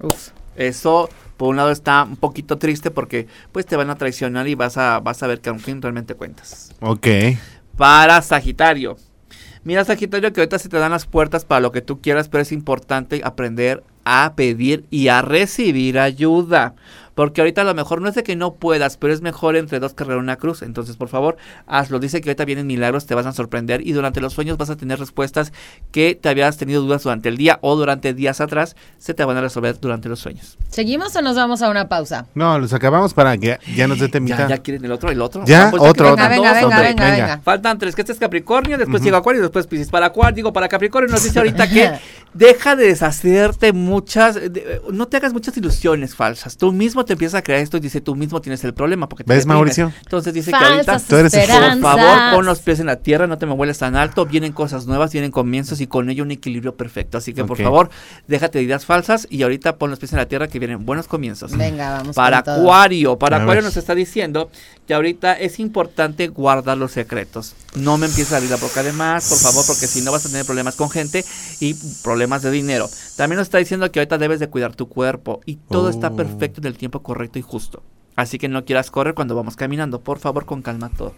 Uf. 0.03 0.31
Eso, 0.57 1.09
por 1.37 1.49
un 1.51 1.57
lado, 1.57 1.71
está 1.71 2.03
un 2.03 2.17
poquito 2.17 2.59
triste 2.59 2.91
porque 2.91 3.29
pues 3.53 3.65
te 3.67 3.77
van 3.77 3.91
a 3.91 3.97
traicionar 3.97 4.49
y 4.49 4.57
vas 4.57 4.77
a, 4.77 4.99
vas 5.01 5.23
a 5.23 5.29
ver 5.29 5.41
que 5.41 5.51
con 5.51 5.61
quién 5.61 5.81
realmente 5.81 6.15
cuentas 6.15 6.73
Ok. 6.81 7.07
para 7.77 8.21
Sagitario. 8.23 8.97
Mira, 9.69 9.85
Sagitario, 9.85 10.33
que 10.33 10.41
ahorita 10.41 10.59
se 10.59 10.71
te 10.71 10.79
dan 10.79 10.93
las 10.93 11.05
puertas 11.05 11.45
para 11.45 11.61
lo 11.61 11.73
que 11.73 11.83
tú 11.83 12.01
quieras, 12.01 12.31
pero 12.31 12.41
es 12.41 12.53
importante 12.53 13.21
aprender 13.23 13.85
a 14.07 14.33
pedir 14.35 14.87
y 14.91 15.09
a 15.09 15.21
recibir 15.21 15.99
ayuda. 15.99 16.75
Porque 17.19 17.41
ahorita 17.41 17.63
a 17.63 17.65
lo 17.65 17.75
mejor 17.75 18.01
no 18.01 18.09
es 18.09 18.15
de 18.15 18.23
que 18.23 18.37
no 18.37 18.55
puedas, 18.55 18.97
pero 18.97 19.13
es 19.13 19.23
mejor 19.23 19.57
entre 19.57 19.81
dos 19.81 19.93
carreras 19.93 20.21
una 20.23 20.37
cruz. 20.37 20.63
Entonces, 20.63 20.95
por 20.97 21.09
favor, 21.09 21.37
hazlo. 21.67 21.99
Dice 21.99 22.21
que 22.21 22.31
ahorita 22.31 22.45
vienen 22.45 22.69
milagros, 22.69 23.07
te 23.07 23.17
vas 23.17 23.27
a 23.27 23.33
sorprender 23.33 23.85
y 23.85 23.91
durante 23.91 24.21
los 24.21 24.35
sueños 24.35 24.57
vas 24.57 24.71
a 24.71 24.77
tener 24.77 25.01
respuestas 25.01 25.53
que 25.91 26.15
te 26.15 26.29
habías 26.29 26.59
tenido 26.59 26.81
dudas 26.81 27.03
durante 27.03 27.29
el 27.29 27.37
día 27.37 27.59
o 27.61 27.75
durante 27.75 28.15
días 28.15 28.41
atrás, 28.41 28.77
se 28.99 29.15
te 29.15 29.25
van 29.25 29.37
a 29.37 29.41
resolver 29.41 29.81
durante 29.81 30.09
los 30.09 30.21
sueños. 30.21 30.57
¿Seguimos 30.69 31.17
o 31.17 31.21
nos 31.23 31.35
vamos 31.35 31.61
a 31.61 31.69
una 31.71 31.89
pausa? 31.89 32.27
No, 32.37 32.57
los 32.61 32.73
acabamos 32.73 33.15
para 33.15 33.37
que 33.37 33.59
ya 33.75 33.89
nos 33.89 33.99
dé 33.99 34.09
temita. 34.09 34.37
Ya, 34.39 34.49
ya 34.51 34.59
quieren 34.59 34.85
el 34.85 34.93
otro, 34.93 35.11
el 35.11 35.21
otro. 35.21 35.45
Ya, 35.45 35.67
Ah, 35.67 35.71
pues 35.73 35.83
otro, 35.83 35.91
otro. 36.13 36.17
faltan 36.17 36.31
Venga, 36.31 36.49
dos, 36.49 36.55
venga, 36.55 36.67
hombre. 36.69 36.89
venga, 36.91 37.05
venga. 37.11 37.27
venga. 37.27 37.41
Faltan 37.43 37.79
tres, 37.79 37.95
que 37.97 38.03
este 38.03 38.13
es 38.13 38.19
Capricornio, 38.21 38.79
después 38.79 39.01
Piscis 39.01 39.11
para 39.11 39.19
Acuario, 39.19 39.43
después 39.43 39.67
Piscis 39.67 39.89
para 39.89 40.07
Acuario, 40.07 40.37
digo 40.37 40.53
para 40.53 40.69
Capricornio, 40.69 41.11
nos 41.11 41.25
dice 41.25 41.41
ahorita 41.41 41.69
que 41.69 41.91
deja 42.33 42.77
de 42.77 42.87
deshacerte 42.87 43.73
muchas, 43.73 44.37
de- 44.37 44.81
no 44.93 45.09
te 45.09 45.17
hagas 45.17 45.33
muchas 45.33 45.57
ilusiones 45.57 46.15
falsas, 46.15 46.57
tú 46.57 46.71
mismo 46.71 47.05
te 47.09 47.15
empiezas 47.15 47.39
a 47.41 47.43
crear 47.43 47.61
esto 47.61 47.77
y 47.77 47.81
dice 47.81 48.01
tú 48.01 48.15
mismo 48.15 48.41
tienes 48.41 48.63
el 48.63 48.73
problema. 48.73 49.09
Porque 49.09 49.25
te 49.25 49.29
¿Ves, 49.33 49.39
deprimes. 49.41 49.57
Mauricio? 49.57 49.93
Entonces 50.05 50.33
dice 50.33 50.53
que 50.53 50.57
ahorita, 50.57 51.01
Tú 51.01 51.17
eres 51.17 51.35
el- 51.35 51.81
por 51.81 51.81
favor, 51.97 52.35
pon 52.35 52.47
los 52.47 52.61
pies 52.61 52.79
en 52.79 52.87
la 52.87 52.97
tierra, 52.97 53.27
no 53.27 53.37
te 53.39 53.47
me 53.47 53.55
vueles 53.55 53.79
tan 53.79 53.97
alto, 53.97 54.27
vienen 54.27 54.53
cosas 54.53 54.87
nuevas, 54.87 55.11
vienen 55.13 55.33
comienzos 55.33 55.81
y 55.81 55.89
con 55.89 56.09
ello 56.11 56.23
un 56.23 56.31
equilibrio 56.31 56.77
perfecto. 56.77 57.19
Así 57.19 57.35
que 57.35 57.45
por 57.45 57.57
favor, 57.61 57.91
déjate 58.29 58.59
de 58.59 58.65
ideas 58.65 58.87
falsas 58.87 59.27
y 59.29 59.43
ahorita 59.43 59.77
pon 59.77 59.91
los 59.91 59.99
pies 59.99 60.13
en 60.13 60.19
la 60.19 60.27
tierra 60.27 60.47
que 60.47 60.61
vienen 60.61 60.87
buenos 60.87 61.09
comienzos. 61.09 61.57
Venga, 61.57 61.95
vamos 61.99 62.15
Para 62.15 62.37
con 62.43 62.45
todo. 62.55 62.63
Acuario, 62.63 63.19
para 63.19 63.39
Acuario 63.39 63.63
nos 63.63 63.77
está 63.77 63.95
diciendo 63.97 64.51
que 64.87 64.95
ahorita 64.95 65.33
es 65.35 65.59
importante 65.59 66.29
guardar 66.29 66.79
los 66.79 66.93
secretos. 66.93 67.55
No 67.77 67.99
me 67.99 68.07
empieces 68.07 68.33
a 68.33 68.37
abrir 68.37 68.51
la 68.51 68.57
boca 68.57 68.83
de 68.83 68.93
más, 68.93 69.29
por 69.29 69.39
favor, 69.39 69.65
porque 69.67 69.87
si 69.87 70.01
no 70.03 70.11
vas 70.11 70.25
a 70.27 70.29
tener 70.29 70.45
problemas 70.47 70.75
con 70.75 70.91
gente 70.91 71.25
y 71.61 71.75
problemas 72.03 72.43
de 72.43 72.51
dinero. 72.51 72.89
También 73.17 73.37
nos 73.39 73.47
está 73.47 73.59
diciendo 73.59 73.91
que 73.93 74.01
ahorita 74.01 74.19
debes 74.19 74.41
de 74.41 74.49
cuidar 74.49 74.75
tu 74.75 74.89
cuerpo 74.89 75.41
y 75.45 75.57
todo 75.57 75.91
está 75.91 76.09
Oh. 76.09 76.17
perfecto 76.17 76.61
en 76.61 76.67
el 76.67 76.79
tiempo 76.79 77.03
correcto 77.03 77.39
y 77.39 77.43
justo. 77.43 77.83
Así 78.17 78.39
que 78.39 78.49
no 78.49 78.65
quieras 78.65 78.91
correr 78.91 79.15
cuando 79.15 79.35
vamos 79.37 79.55
caminando, 79.55 80.01
por 80.01 80.19
favor, 80.19 80.45
con 80.45 80.63
calma 80.63 80.89
todo. 80.89 81.15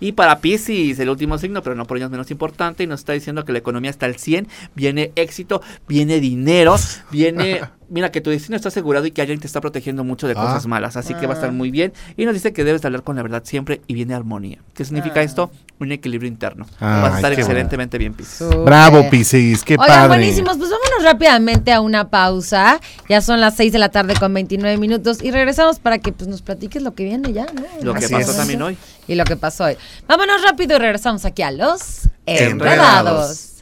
Y 0.00 0.12
para 0.12 0.40
Pisces, 0.40 0.98
el 1.00 1.10
último 1.10 1.38
signo, 1.38 1.60
pero 1.62 1.74
no 1.74 1.84
por 1.84 1.96
ello 1.96 2.08
menos 2.08 2.30
importante, 2.30 2.84
y 2.84 2.86
nos 2.86 3.00
está 3.00 3.12
diciendo 3.14 3.44
que 3.44 3.52
la 3.52 3.58
economía 3.58 3.90
está 3.90 4.06
al 4.06 4.16
100, 4.16 4.46
viene 4.76 5.12
éxito, 5.16 5.60
viene 5.88 6.20
dinero, 6.20 6.76
viene... 7.10 7.60
Mira, 7.90 8.10
que 8.12 8.20
tu 8.20 8.28
destino 8.30 8.54
está 8.56 8.68
asegurado 8.68 9.06
y 9.06 9.12
que 9.12 9.22
alguien 9.22 9.40
te 9.40 9.46
está 9.46 9.60
protegiendo 9.62 10.04
mucho 10.04 10.26
de 10.26 10.34
Ah. 10.36 10.42
cosas 10.42 10.66
malas, 10.66 10.96
así 10.96 11.14
que 11.14 11.26
va 11.26 11.32
a 11.32 11.36
estar 11.36 11.48
Ah. 11.48 11.52
muy 11.52 11.70
bien. 11.70 11.92
Y 12.16 12.26
nos 12.26 12.34
dice 12.34 12.52
que 12.52 12.62
debes 12.64 12.82
de 12.82 12.88
hablar 12.88 13.02
con 13.02 13.16
la 13.16 13.22
verdad 13.22 13.42
siempre 13.44 13.80
y 13.86 13.94
viene 13.94 14.14
armonía. 14.14 14.58
¿Qué 14.74 14.84
significa 14.84 15.20
Ah. 15.20 15.22
esto? 15.22 15.50
Un 15.80 15.92
equilibrio 15.92 16.28
interno. 16.28 16.66
Vas 16.80 17.12
a 17.14 17.16
estar 17.16 17.32
excelentemente 17.32 17.96
bien, 17.98 18.12
Pisces. 18.12 18.48
Bravo, 18.64 19.08
Piscis, 19.08 19.62
qué 19.64 19.74
Oigan, 19.74 19.86
padre. 19.86 20.08
buenísimos. 20.08 20.58
Pues 20.58 20.70
vámonos 20.70 21.04
rápidamente 21.04 21.72
a 21.72 21.80
una 21.80 22.08
pausa. 22.10 22.80
Ya 23.08 23.20
son 23.20 23.40
las 23.40 23.54
6 23.56 23.72
de 23.72 23.78
la 23.78 23.88
tarde 23.88 24.14
con 24.18 24.34
29 24.34 24.76
minutos 24.76 25.22
y 25.22 25.30
regresamos 25.30 25.78
para 25.78 25.98
que 25.98 26.12
pues, 26.12 26.28
nos 26.28 26.42
platiques 26.42 26.82
lo 26.82 26.94
que 26.94 27.04
viene 27.04 27.32
ya, 27.32 27.46
¿no? 27.54 27.62
Lo 27.82 27.94
que 27.94 28.08
pasó 28.08 28.32
es. 28.32 28.36
también 28.36 28.60
hoy. 28.60 28.76
Y 29.06 29.14
lo 29.14 29.24
que 29.24 29.36
pasó 29.36 29.64
hoy. 29.64 29.76
Vámonos 30.06 30.42
rápido 30.42 30.76
y 30.76 30.78
regresamos 30.80 31.24
aquí 31.24 31.42
a 31.42 31.50
los 31.52 32.08
Enredados. 32.26 32.52
Enredados. 32.52 33.57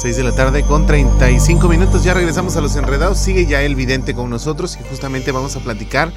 Seis 0.00 0.16
de 0.16 0.24
la 0.24 0.32
tarde 0.32 0.62
con 0.62 0.86
35 0.86 1.68
minutos. 1.68 2.04
Ya 2.04 2.14
regresamos 2.14 2.56
a 2.56 2.62
los 2.62 2.74
enredados. 2.74 3.18
Sigue 3.18 3.44
ya 3.44 3.60
el 3.60 3.74
vidente 3.74 4.14
con 4.14 4.30
nosotros 4.30 4.78
y 4.80 4.88
justamente 4.88 5.30
vamos 5.30 5.56
a 5.56 5.60
platicar 5.60 6.10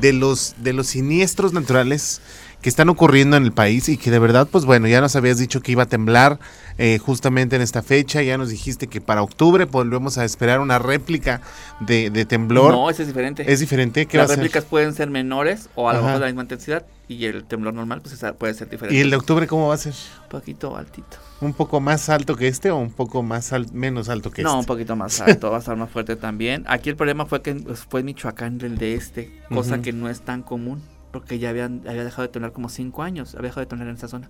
de 0.00 0.12
los, 0.12 0.56
de 0.58 0.72
los 0.72 0.88
siniestros 0.88 1.52
naturales 1.52 2.20
que 2.62 2.68
están 2.68 2.88
ocurriendo 2.90 3.36
en 3.36 3.44
el 3.44 3.52
país 3.52 3.88
y 3.88 3.96
que 3.96 4.10
de 4.10 4.18
verdad, 4.18 4.46
pues 4.50 4.64
bueno, 4.66 4.86
ya 4.86 5.00
nos 5.00 5.16
habías 5.16 5.38
dicho 5.38 5.60
que 5.62 5.72
iba 5.72 5.84
a 5.84 5.86
temblar 5.86 6.38
eh, 6.78 6.98
justamente 6.98 7.56
en 7.56 7.62
esta 7.62 7.82
fecha. 7.82 8.22
Ya 8.22 8.36
nos 8.36 8.50
dijiste 8.50 8.86
que 8.86 9.00
para 9.00 9.22
octubre 9.22 9.64
volvemos 9.64 10.18
a 10.18 10.24
esperar 10.24 10.60
una 10.60 10.78
réplica 10.78 11.40
de, 11.80 12.10
de 12.10 12.24
temblor. 12.26 12.72
No, 12.72 12.90
ese 12.90 13.02
es 13.02 13.08
diferente. 13.08 13.50
es 13.50 13.60
diferente. 13.60 14.04
¿Qué 14.06 14.18
va 14.18 14.24
a 14.24 14.26
Las 14.26 14.30
ser? 14.32 14.38
réplicas 14.40 14.64
pueden 14.64 14.92
ser 14.94 15.08
menores 15.10 15.68
o 15.74 15.88
a 15.88 15.94
lo 15.94 16.00
mejor 16.02 16.14
de 16.14 16.20
la 16.20 16.26
misma 16.26 16.42
intensidad 16.42 16.84
y 17.08 17.24
el 17.24 17.44
temblor 17.44 17.74
normal 17.74 18.02
pues 18.02 18.14
puede 18.38 18.54
ser 18.54 18.68
diferente. 18.68 18.96
¿Y 18.96 19.00
el 19.00 19.10
de 19.10 19.16
octubre 19.16 19.46
cómo 19.46 19.68
va 19.68 19.74
a 19.74 19.78
ser? 19.78 19.94
Un 20.24 20.28
poquito 20.28 20.76
altito. 20.76 21.16
¿Un 21.40 21.54
poco 21.54 21.80
más 21.80 22.10
alto 22.10 22.36
que 22.36 22.46
este 22.46 22.70
o 22.70 22.76
un 22.76 22.92
poco 22.92 23.22
más 23.22 23.52
al- 23.54 23.72
menos 23.72 24.10
alto 24.10 24.30
que 24.30 24.42
No, 24.42 24.52
un 24.54 24.60
este? 24.60 24.68
poquito 24.68 24.94
más 24.96 25.18
alto, 25.22 25.50
va 25.50 25.56
a 25.56 25.60
estar 25.60 25.76
más 25.76 25.90
fuerte 25.90 26.14
también. 26.16 26.64
Aquí 26.68 26.90
el 26.90 26.96
problema 26.96 27.24
fue 27.24 27.40
que 27.40 27.54
pues, 27.54 27.80
fue 27.88 28.02
Michoacán 28.02 28.60
el 28.62 28.76
de 28.76 28.94
este, 28.94 29.32
cosa 29.48 29.80
que 29.80 29.92
no 29.94 30.08
es 30.10 30.20
tan 30.20 30.42
común, 30.42 30.82
porque 31.12 31.38
ya 31.38 31.50
habían, 31.50 31.82
había 31.88 32.04
dejado 32.04 32.22
de 32.22 32.28
temblar 32.28 32.52
como 32.52 32.68
cinco 32.68 33.02
años, 33.02 33.34
había 33.34 33.48
dejado 33.48 33.60
de 33.62 33.66
temblar 33.66 33.88
en 33.88 33.96
esa 33.96 34.08
zona. 34.08 34.28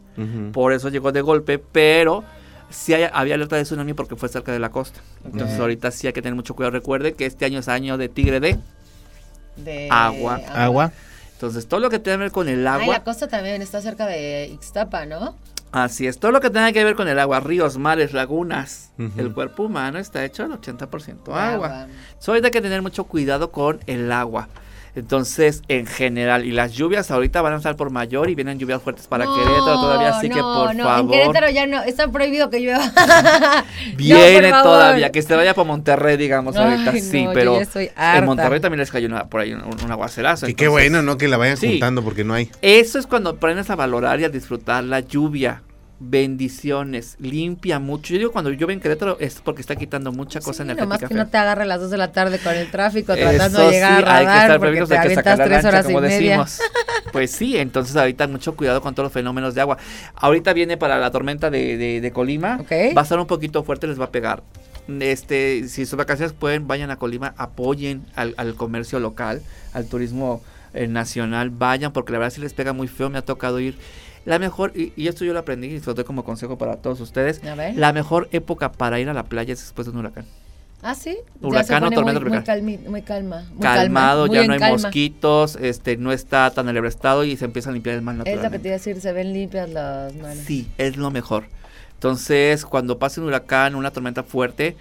Por 0.52 0.72
eso 0.72 0.88
llegó 0.88 1.12
de 1.12 1.20
golpe, 1.20 1.58
pero 1.58 2.24
sí 2.70 2.94
hay- 2.94 3.08
había 3.12 3.34
alerta 3.34 3.56
de 3.56 3.62
tsunami 3.64 3.92
porque 3.94 4.16
fue 4.16 4.28
cerca 4.28 4.52
de 4.52 4.58
la 4.58 4.70
costa. 4.70 5.00
Entonces 5.24 5.58
ahorita 5.58 5.90
sí 5.90 6.06
hay 6.06 6.12
que 6.12 6.22
tener 6.22 6.34
mucho 6.36 6.54
cuidado. 6.54 6.72
Recuerde 6.72 7.14
que 7.14 7.26
este 7.26 7.44
año 7.44 7.58
es 7.58 7.68
año 7.68 7.98
de 7.98 8.08
tigre 8.08 8.40
de, 8.40 8.58
De 9.56 9.88
Agua. 9.90 10.40
Agua. 10.54 10.92
entonces 11.32 11.66
todo 11.66 11.80
lo 11.80 11.90
que 11.90 11.98
tenga 11.98 12.16
que 12.16 12.22
ver 12.24 12.32
con 12.32 12.48
el 12.48 12.66
Ay, 12.66 12.82
agua, 12.82 12.94
la 12.94 13.04
costa 13.04 13.28
también 13.28 13.60
está 13.62 13.80
cerca 13.80 14.06
de 14.06 14.48
Ixtapa, 14.52 15.06
¿no? 15.06 15.36
así 15.72 16.06
es, 16.08 16.18
todo 16.18 16.32
lo 16.32 16.40
que 16.40 16.50
tenga 16.50 16.72
que 16.72 16.82
ver 16.82 16.96
con 16.96 17.06
el 17.06 17.16
agua, 17.18 17.38
ríos, 17.40 17.78
mares, 17.78 18.12
lagunas, 18.12 18.90
el 19.16 19.32
cuerpo 19.32 19.62
humano 19.64 19.98
está 20.00 20.24
hecho 20.24 20.42
al 20.44 20.50
80% 20.52 21.32
agua. 21.34 21.86
So, 22.18 22.32
ahorita 22.32 22.48
hay 22.48 22.52
que 22.52 22.60
tener 22.60 22.82
mucho 22.82 23.04
cuidado 23.04 23.52
con 23.52 23.78
el 23.86 24.10
agua. 24.10 24.48
Entonces, 24.94 25.62
en 25.68 25.86
general, 25.86 26.44
y 26.44 26.50
las 26.50 26.72
lluvias 26.72 27.10
ahorita 27.10 27.40
van 27.42 27.52
a 27.52 27.56
estar 27.56 27.76
por 27.76 27.90
mayor 27.90 28.28
y 28.28 28.34
vienen 28.34 28.58
lluvias 28.58 28.82
fuertes 28.82 29.06
para 29.06 29.24
No, 29.24 29.34
Querétaro 29.34 29.80
todavía, 29.80 30.16
así 30.16 30.28
que 30.28 30.40
por 30.40 30.74
no, 30.74 30.84
favor. 30.84 31.14
En 31.14 31.20
Querétaro 31.20 31.50
ya 31.50 31.66
no, 31.66 31.82
está 31.82 32.08
prohibido 32.08 32.50
que 32.50 32.60
llueva. 32.60 32.82
Viene 33.96 34.50
por 34.50 34.62
todavía, 34.62 35.10
que 35.12 35.22
se 35.22 35.34
vaya 35.36 35.54
para 35.54 35.66
Monterrey, 35.66 36.16
digamos, 36.16 36.56
ahorita 36.56 36.90
Ay, 36.90 37.00
sí, 37.00 37.26
pero 37.32 37.60
en 37.60 38.24
Monterrey 38.24 38.60
también 38.60 38.80
les 38.80 38.90
cayó 38.90 39.06
una- 39.06 39.26
por 39.26 39.40
ahí 39.40 39.52
un, 39.52 39.62
un 39.62 39.90
aguacerazo. 39.92 40.46
Que 40.46 40.54
qué 40.54 40.68
bueno, 40.68 41.02
¿no? 41.02 41.16
Que 41.16 41.28
la 41.28 41.36
vayan 41.36 41.56
Sí. 41.56 41.68
juntando 41.72 42.02
porque 42.02 42.24
no 42.24 42.34
hay. 42.34 42.50
Eso 42.62 42.98
es 42.98 43.06
cuando 43.06 43.30
aprendes 43.30 43.70
a 43.70 43.76
valorar 43.76 44.20
y 44.20 44.24
a 44.24 44.28
disfrutar 44.28 44.84
la 44.84 45.00
lluvia. 45.00 45.62
Bendiciones, 46.02 47.16
limpia 47.20 47.78
mucho. 47.78 48.14
Yo 48.14 48.18
digo 48.18 48.32
cuando 48.32 48.50
llueve 48.50 48.72
en 48.72 48.80
Querétaro 48.80 49.18
es 49.20 49.40
porque 49.44 49.60
está 49.60 49.76
quitando 49.76 50.10
mucha 50.12 50.40
cosa 50.40 50.58
Sí, 50.58 50.62
energética. 50.62 50.84
nomás 50.86 50.98
que 51.00 51.08
fea. 51.08 51.16
no 51.24 51.28
te 51.30 51.36
agarre 51.36 51.62
a 51.62 51.66
las 51.66 51.80
2 51.82 51.90
de 51.90 51.98
la 51.98 52.10
tarde 52.10 52.38
con 52.38 52.54
el 52.54 52.70
tráfico 52.70 53.12
Eso 53.12 53.28
tratando 53.28 53.60
de 53.66 53.70
llegar 53.70 54.02
sí, 54.02 54.08
a 54.08 54.16
hay 54.16 54.24
que 54.24 54.30
radar 54.30 54.36
estar 54.38 54.50
hay 54.52 54.60
que 54.60 54.66
avientas 54.68 55.14
sacar 55.14 55.38
la 55.38 55.46
lancha, 55.46 55.68
horas 55.68 55.86
como 55.86 56.00
media. 56.00 56.16
decimos. 56.38 56.60
Pues 57.12 57.30
sí, 57.32 57.56
entonces 57.56 57.96
ahorita 57.96 58.28
mucho 58.28 58.54
cuidado 58.56 58.80
con 58.82 58.94
todos 58.94 59.06
los 59.06 59.12
fenómenos 59.12 59.54
de 59.54 59.60
agua. 59.60 59.78
Ahorita 60.14 60.52
viene 60.52 60.76
para 60.76 60.96
la 60.98 61.10
tormenta 61.10 61.50
de, 61.50 61.76
de- 61.76 62.00
de 62.00 62.12
Colima. 62.12 62.58
Ok. 62.60 62.70
Va 62.96 63.00
a 63.00 63.02
estar 63.02 63.18
un 63.18 63.26
poquito 63.26 63.62
fuerte, 63.64 63.86
les 63.88 64.00
va 64.00 64.04
a 64.06 64.10
pegar. 64.10 64.42
Este, 65.00 65.68
si 65.68 65.86
sus 65.86 65.96
vacaciones 65.98 66.32
pueden, 66.32 66.66
vayan 66.68 66.90
a 66.90 66.96
Colima, 66.96 67.34
apoyen 67.36 68.04
al, 68.14 68.34
al 68.36 68.54
comercio 68.54 69.00
local, 69.00 69.42
al 69.72 69.86
turismo 69.86 70.40
eh, 70.72 70.86
nacional, 70.86 71.50
vayan, 71.50 71.92
porque 71.92 72.12
la 72.12 72.18
verdad 72.20 72.32
sí 72.34 72.40
les 72.40 72.54
pega 72.54 72.72
muy 72.72 72.86
feo, 72.88 73.10
me 73.10 73.18
ha 73.18 73.22
tocado 73.22 73.58
ir. 73.60 73.76
La 74.24 74.38
mejor, 74.38 74.72
y, 74.76 74.92
y 74.96 75.08
esto 75.08 75.24
yo 75.24 75.32
lo 75.32 75.38
aprendí 75.38 75.68
y 75.68 75.80
se 75.80 75.86
lo 75.86 75.94
doy 75.94 76.04
como 76.04 76.24
consejo 76.24 76.58
para 76.58 76.76
todos 76.76 77.00
ustedes, 77.00 77.42
A 77.44 77.54
ver. 77.54 77.76
la 77.76 77.92
mejor 77.92 78.28
época 78.32 78.70
para 78.72 79.00
ir 79.00 79.08
a 79.08 79.14
la 79.14 79.24
playa 79.24 79.52
es 79.52 79.60
después 79.60 79.86
de 79.86 79.92
un 79.92 79.98
huracán. 79.98 80.24
Ah, 80.82 80.94
sí. 80.94 81.18
Huracán 81.42 81.84
o 81.84 81.90
tormenta 81.90 82.20
muy, 82.20 82.30
muy, 82.30 82.38
calmi- 82.38 82.88
muy 82.88 83.02
calma. 83.02 83.44
Muy 83.52 83.60
calmado, 83.60 84.22
calma, 84.24 84.34
ya 84.40 84.46
no 84.46 84.52
hay 84.54 84.58
calma. 84.58 84.78
mosquitos, 84.78 85.56
este, 85.56 85.96
no 85.98 86.10
está 86.10 86.50
tan 86.52 86.74
estado 86.86 87.24
y 87.24 87.36
se 87.36 87.44
empieza 87.44 87.68
a 87.68 87.72
limpiar 87.72 87.96
el 87.96 88.02
mar 88.02 88.14
Es 88.14 88.18
lo 88.18 88.24
que 88.24 88.30
te 88.30 88.36
naturalmente. 88.36 88.68
iba 88.68 88.74
a 88.74 88.78
decir, 88.78 89.00
se 89.00 89.12
ven 89.12 89.32
limpias 89.32 89.68
las 89.68 90.14
manos. 90.14 90.38
Sí, 90.46 90.68
es 90.78 90.96
lo 90.96 91.10
mejor. 91.10 91.44
Entonces, 91.94 92.64
cuando 92.64 92.98
pase 92.98 93.20
un 93.20 93.26
huracán, 93.26 93.74
una 93.74 93.90
tormenta 93.90 94.22
fuerte, 94.22 94.74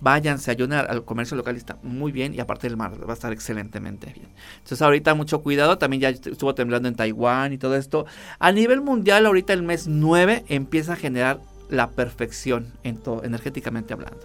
váyanse, 0.00 0.50
ayuden 0.50 0.78
al 0.78 1.04
comercio 1.04 1.36
local, 1.36 1.56
está 1.56 1.78
muy 1.82 2.12
bien 2.12 2.34
y 2.34 2.40
aparte 2.40 2.66
el 2.66 2.76
mar 2.76 2.92
va 3.06 3.12
a 3.12 3.14
estar 3.14 3.32
excelentemente 3.32 4.12
bien. 4.12 4.28
Entonces 4.56 4.82
ahorita 4.82 5.14
mucho 5.14 5.42
cuidado, 5.42 5.78
también 5.78 6.00
ya 6.00 6.08
estuvo 6.10 6.54
temblando 6.54 6.88
en 6.88 6.94
Taiwán 6.94 7.52
y 7.52 7.58
todo 7.58 7.76
esto. 7.76 8.06
A 8.38 8.52
nivel 8.52 8.80
mundial 8.80 9.26
ahorita 9.26 9.52
el 9.52 9.62
mes 9.62 9.86
9 9.88 10.44
empieza 10.48 10.94
a 10.94 10.96
generar 10.96 11.40
la 11.68 11.90
perfección 11.90 12.72
en 12.84 12.98
todo, 12.98 13.24
energéticamente 13.24 13.92
hablando. 13.92 14.20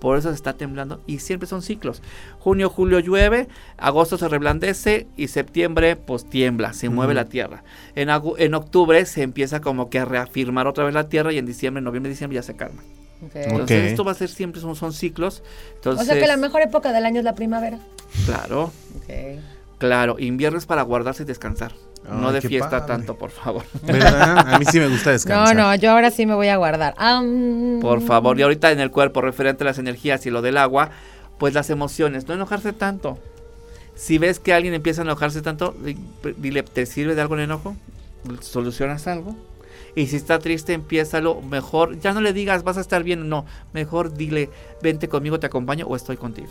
Por 0.00 0.16
eso 0.16 0.28
se 0.28 0.36
está 0.36 0.52
temblando 0.52 1.02
y 1.06 1.18
siempre 1.18 1.48
son 1.48 1.60
ciclos. 1.60 2.02
Junio, 2.38 2.70
julio 2.70 3.00
llueve, 3.00 3.48
agosto 3.78 4.16
se 4.16 4.28
reblandece 4.28 5.08
y 5.16 5.28
septiembre 5.28 5.96
pues 5.96 6.28
tiembla, 6.28 6.72
se 6.72 6.88
mueve 6.88 7.14
la 7.14 7.24
tierra. 7.24 7.64
En, 7.96 8.08
en 8.08 8.54
octubre 8.54 9.04
se 9.06 9.22
empieza 9.22 9.60
como 9.60 9.90
que 9.90 9.98
a 9.98 10.04
reafirmar 10.04 10.68
otra 10.68 10.84
vez 10.84 10.94
la 10.94 11.08
tierra 11.08 11.32
y 11.32 11.38
en 11.38 11.46
diciembre, 11.46 11.82
noviembre, 11.82 12.10
diciembre 12.10 12.36
ya 12.36 12.42
se 12.42 12.54
calma. 12.54 12.82
Entonces 13.20 13.90
esto 13.90 14.04
va 14.04 14.12
a 14.12 14.14
ser 14.14 14.28
siempre, 14.28 14.60
son, 14.60 14.76
son 14.76 14.92
ciclos. 14.92 15.42
Entonces, 15.74 16.02
o 16.02 16.10
sea 16.10 16.20
que 16.20 16.26
la 16.26 16.36
mejor 16.36 16.62
época 16.62 16.92
del 16.92 17.04
año 17.04 17.18
es 17.18 17.24
la 17.24 17.34
primavera. 17.34 17.78
Claro. 18.26 18.72
Claro, 19.78 20.18
invierno 20.18 20.58
es 20.58 20.66
para 20.66 20.82
guardarse 20.82 21.22
y 21.22 21.26
descansar. 21.26 21.72
no 22.10 22.32
de 22.32 22.40
fiesta 22.40 22.84
tanto, 22.86 23.16
por 23.16 23.30
favor. 23.30 23.64
¿Verdad? 23.82 24.54
A 24.54 24.58
mí 24.58 24.64
sí 24.64 24.80
me 24.80 24.88
gusta 24.88 25.12
descansar. 25.12 25.54
No, 25.54 25.62
no, 25.62 25.74
yo 25.76 25.92
ahora 25.92 26.10
sí 26.10 26.26
me 26.26 26.34
voy 26.34 26.48
a 26.48 26.56
guardar. 26.56 26.94
Por 27.80 28.00
favor, 28.02 28.38
y 28.38 28.42
ahorita 28.42 28.72
en 28.72 28.80
el 28.80 28.90
cuerpo, 28.90 29.20
referente 29.20 29.64
a 29.64 29.66
las 29.66 29.78
energías 29.78 30.26
y 30.26 30.30
lo 30.30 30.42
del 30.42 30.56
agua, 30.56 30.90
pues 31.38 31.54
las 31.54 31.70
emociones, 31.70 32.26
no 32.26 32.34
enojarse 32.34 32.72
tanto. 32.72 33.18
Si 33.94 34.18
ves 34.18 34.38
que 34.38 34.52
alguien 34.52 34.74
empieza 34.74 35.02
a 35.02 35.04
enojarse 35.04 35.42
tanto, 35.42 35.76
dile, 36.36 36.62
¿te 36.62 36.86
sirve 36.86 37.14
de 37.14 37.20
algo 37.20 37.34
el 37.34 37.42
enojo? 37.42 37.76
¿Solucionas 38.40 39.06
algo? 39.06 39.36
Y 39.94 40.06
si 40.06 40.16
está 40.16 40.38
triste, 40.38 40.72
empieza 40.72 41.20
lo 41.20 41.40
mejor. 41.42 41.98
Ya 42.00 42.12
no 42.12 42.20
le 42.20 42.32
digas, 42.32 42.62
vas 42.62 42.76
a 42.78 42.80
estar 42.80 43.02
bien. 43.02 43.28
No, 43.28 43.46
mejor 43.72 44.14
dile, 44.14 44.50
vente 44.82 45.08
conmigo, 45.08 45.40
te 45.40 45.46
acompaño 45.46 45.86
o 45.86 45.96
estoy 45.96 46.16
contigo. 46.16 46.48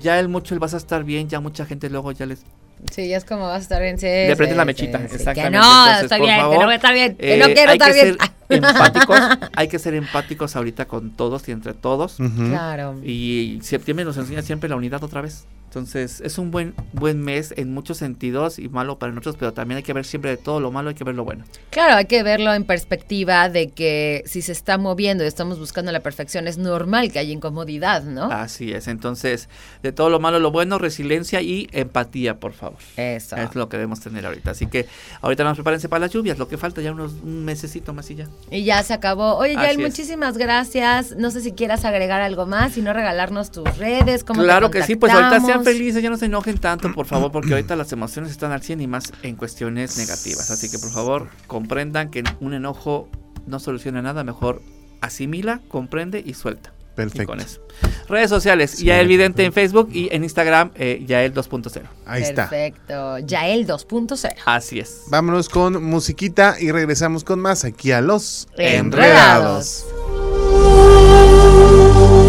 Ya 0.00 0.18
el 0.18 0.28
mucho, 0.28 0.54
el 0.54 0.60
vas 0.60 0.74
a 0.74 0.78
estar 0.78 1.04
bien, 1.04 1.28
ya 1.28 1.40
mucha 1.40 1.64
gente 1.64 1.88
luego 1.88 2.12
ya 2.12 2.26
les 2.26 2.44
Sí, 2.90 3.08
ya 3.08 3.18
es 3.18 3.24
como 3.24 3.42
vas 3.42 3.58
a 3.58 3.62
estar 3.62 3.82
bien. 3.82 3.98
Sí, 3.98 4.06
Le 4.06 4.34
prendes 4.36 4.56
la 4.56 4.64
mechita, 4.64 4.98
exactamente. 5.04 5.50
Que 5.50 5.50
no, 5.50 6.00
está 6.00 6.16
bien, 6.16 6.50
que 6.50 6.58
no 6.58 6.70
está 6.70 6.92
bien, 6.92 7.16
que 7.16 7.36
no 7.36 7.46
eh, 7.46 7.54
quiero 7.54 7.72
estar 7.72 7.92
bien. 7.92 8.16
Empáticos, 8.50 9.20
hay 9.54 9.68
que 9.68 9.78
ser 9.78 9.94
empáticos 9.94 10.56
ahorita 10.56 10.86
con 10.86 11.10
todos 11.10 11.48
y 11.48 11.52
entre 11.52 11.74
todos. 11.74 12.16
Claro. 12.16 12.98
Y 13.04 13.58
septiembre 13.62 14.04
nos 14.04 14.16
enseña 14.16 14.42
siempre 14.42 14.68
la 14.68 14.76
unidad 14.76 15.02
otra 15.02 15.20
vez. 15.20 15.46
Entonces 15.70 16.20
es 16.20 16.36
un 16.36 16.50
buen 16.50 16.74
buen 16.92 17.22
mes 17.22 17.54
en 17.56 17.72
muchos 17.72 17.96
sentidos 17.96 18.58
y 18.58 18.68
malo 18.68 18.98
para 18.98 19.12
nosotros, 19.12 19.36
pero 19.38 19.52
también 19.52 19.76
hay 19.76 19.84
que 19.84 19.92
ver 19.92 20.04
siempre 20.04 20.32
de 20.32 20.36
todo 20.36 20.58
lo 20.58 20.72
malo, 20.72 20.88
hay 20.88 20.96
que 20.96 21.04
ver 21.04 21.14
lo 21.14 21.24
bueno. 21.24 21.44
Claro, 21.70 21.94
hay 21.94 22.06
que 22.06 22.24
verlo 22.24 22.52
en 22.52 22.64
perspectiva 22.64 23.48
de 23.48 23.70
que 23.70 24.24
si 24.26 24.42
se 24.42 24.50
está 24.50 24.78
moviendo 24.78 25.22
y 25.22 25.28
estamos 25.28 25.60
buscando 25.60 25.92
la 25.92 26.00
perfección, 26.00 26.48
es 26.48 26.58
normal 26.58 27.12
que 27.12 27.20
haya 27.20 27.32
incomodidad, 27.32 28.02
¿no? 28.02 28.32
Así 28.32 28.72
es, 28.72 28.88
entonces 28.88 29.48
de 29.84 29.92
todo 29.92 30.10
lo 30.10 30.18
malo, 30.18 30.40
lo 30.40 30.50
bueno, 30.50 30.76
resiliencia 30.76 31.40
y 31.40 31.68
empatía, 31.70 32.40
por 32.40 32.52
favor. 32.52 32.80
Eso. 32.96 33.36
Es 33.36 33.54
lo 33.54 33.68
que 33.68 33.76
debemos 33.76 34.00
tener 34.00 34.26
ahorita. 34.26 34.50
Así 34.50 34.66
que 34.66 34.86
ahorita 35.20 35.44
nos 35.44 35.54
prepárense 35.54 35.88
para 35.88 36.00
las 36.00 36.10
lluvias, 36.10 36.36
lo 36.36 36.48
que 36.48 36.58
falta 36.58 36.80
ya 36.80 36.90
unos 36.90 37.12
un 37.22 37.44
mesecito 37.44 37.94
más 37.94 38.10
y 38.10 38.16
ya. 38.16 38.26
Y 38.50 38.64
ya 38.64 38.82
se 38.82 38.92
acabó. 38.94 39.36
Oye, 39.36 39.54
Yael, 39.54 39.78
muchísimas 39.78 40.36
gracias. 40.36 41.14
No 41.16 41.30
sé 41.30 41.40
si 41.40 41.52
quieras 41.52 41.84
agregar 41.84 42.20
algo 42.20 42.46
más 42.46 42.76
y 42.76 42.82
no 42.82 42.92
regalarnos 42.92 43.50
tus 43.50 43.78
redes. 43.78 44.24
¿cómo 44.24 44.42
claro 44.42 44.70
que 44.70 44.82
sí, 44.82 44.96
pues 44.96 45.12
ahorita 45.12 45.40
sean 45.40 45.64
felices, 45.64 46.02
ya 46.02 46.10
no 46.10 46.16
se 46.16 46.26
enojen 46.26 46.58
tanto, 46.58 46.92
por 46.92 47.06
favor, 47.06 47.30
porque 47.30 47.52
ahorita 47.52 47.76
las 47.76 47.92
emociones 47.92 48.30
están 48.30 48.50
al 48.50 48.62
100 48.62 48.80
y 48.80 48.86
más 48.86 49.12
en 49.22 49.36
cuestiones 49.36 49.96
negativas. 49.98 50.50
Así 50.50 50.70
que 50.70 50.78
por 50.78 50.90
favor, 50.90 51.28
comprendan 51.46 52.10
que 52.10 52.24
un 52.40 52.54
enojo 52.54 53.08
no 53.46 53.60
soluciona 53.60 54.02
nada, 54.02 54.24
mejor 54.24 54.62
asimila, 55.00 55.60
comprende 55.68 56.22
y 56.24 56.34
suelta. 56.34 56.72
Perfecto. 57.08 57.26
con 57.26 57.40
eso. 57.40 57.60
Redes 58.08 58.28
sociales, 58.28 58.78
Yael 58.78 59.06
Vidente 59.06 59.44
en 59.44 59.52
Facebook 59.52 59.88
y 59.92 60.08
en 60.12 60.24
Instagram, 60.24 60.72
eh, 60.74 61.04
Yael 61.06 61.32
2.0. 61.32 61.82
Ahí 62.06 62.22
está. 62.22 62.48
Perfecto, 62.48 63.18
Yael 63.18 63.66
2.0. 63.66 64.34
Así 64.44 64.80
es. 64.80 65.02
Vámonos 65.08 65.48
con 65.48 65.82
musiquita 65.82 66.56
y 66.58 66.72
regresamos 66.72 67.24
con 67.24 67.40
más 67.40 67.64
aquí 67.64 67.92
a 67.92 68.00
los 68.00 68.48
Enredados. 68.56 69.84
6 69.86 72.19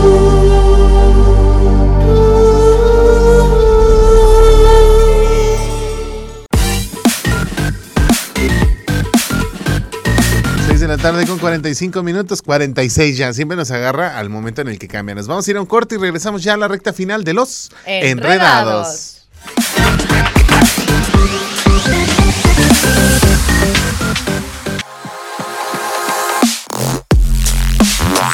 tarde 11.01 11.25
con 11.25 11.39
45 11.39 12.03
minutos, 12.03 12.43
46 12.43 13.17
ya. 13.17 13.33
Siempre 13.33 13.57
nos 13.57 13.71
agarra 13.71 14.19
al 14.19 14.29
momento 14.29 14.61
en 14.61 14.67
el 14.67 14.77
que 14.77 14.87
cambia. 14.87 15.15
Nos 15.15 15.25
vamos 15.25 15.47
a 15.47 15.51
ir 15.51 15.57
a 15.57 15.61
un 15.61 15.65
corte 15.65 15.95
y 15.95 15.97
regresamos 15.97 16.43
ya 16.43 16.53
a 16.53 16.57
la 16.57 16.67
recta 16.67 16.93
final 16.93 17.23
de 17.23 17.33
los 17.33 17.71
Enredados. 17.87 19.23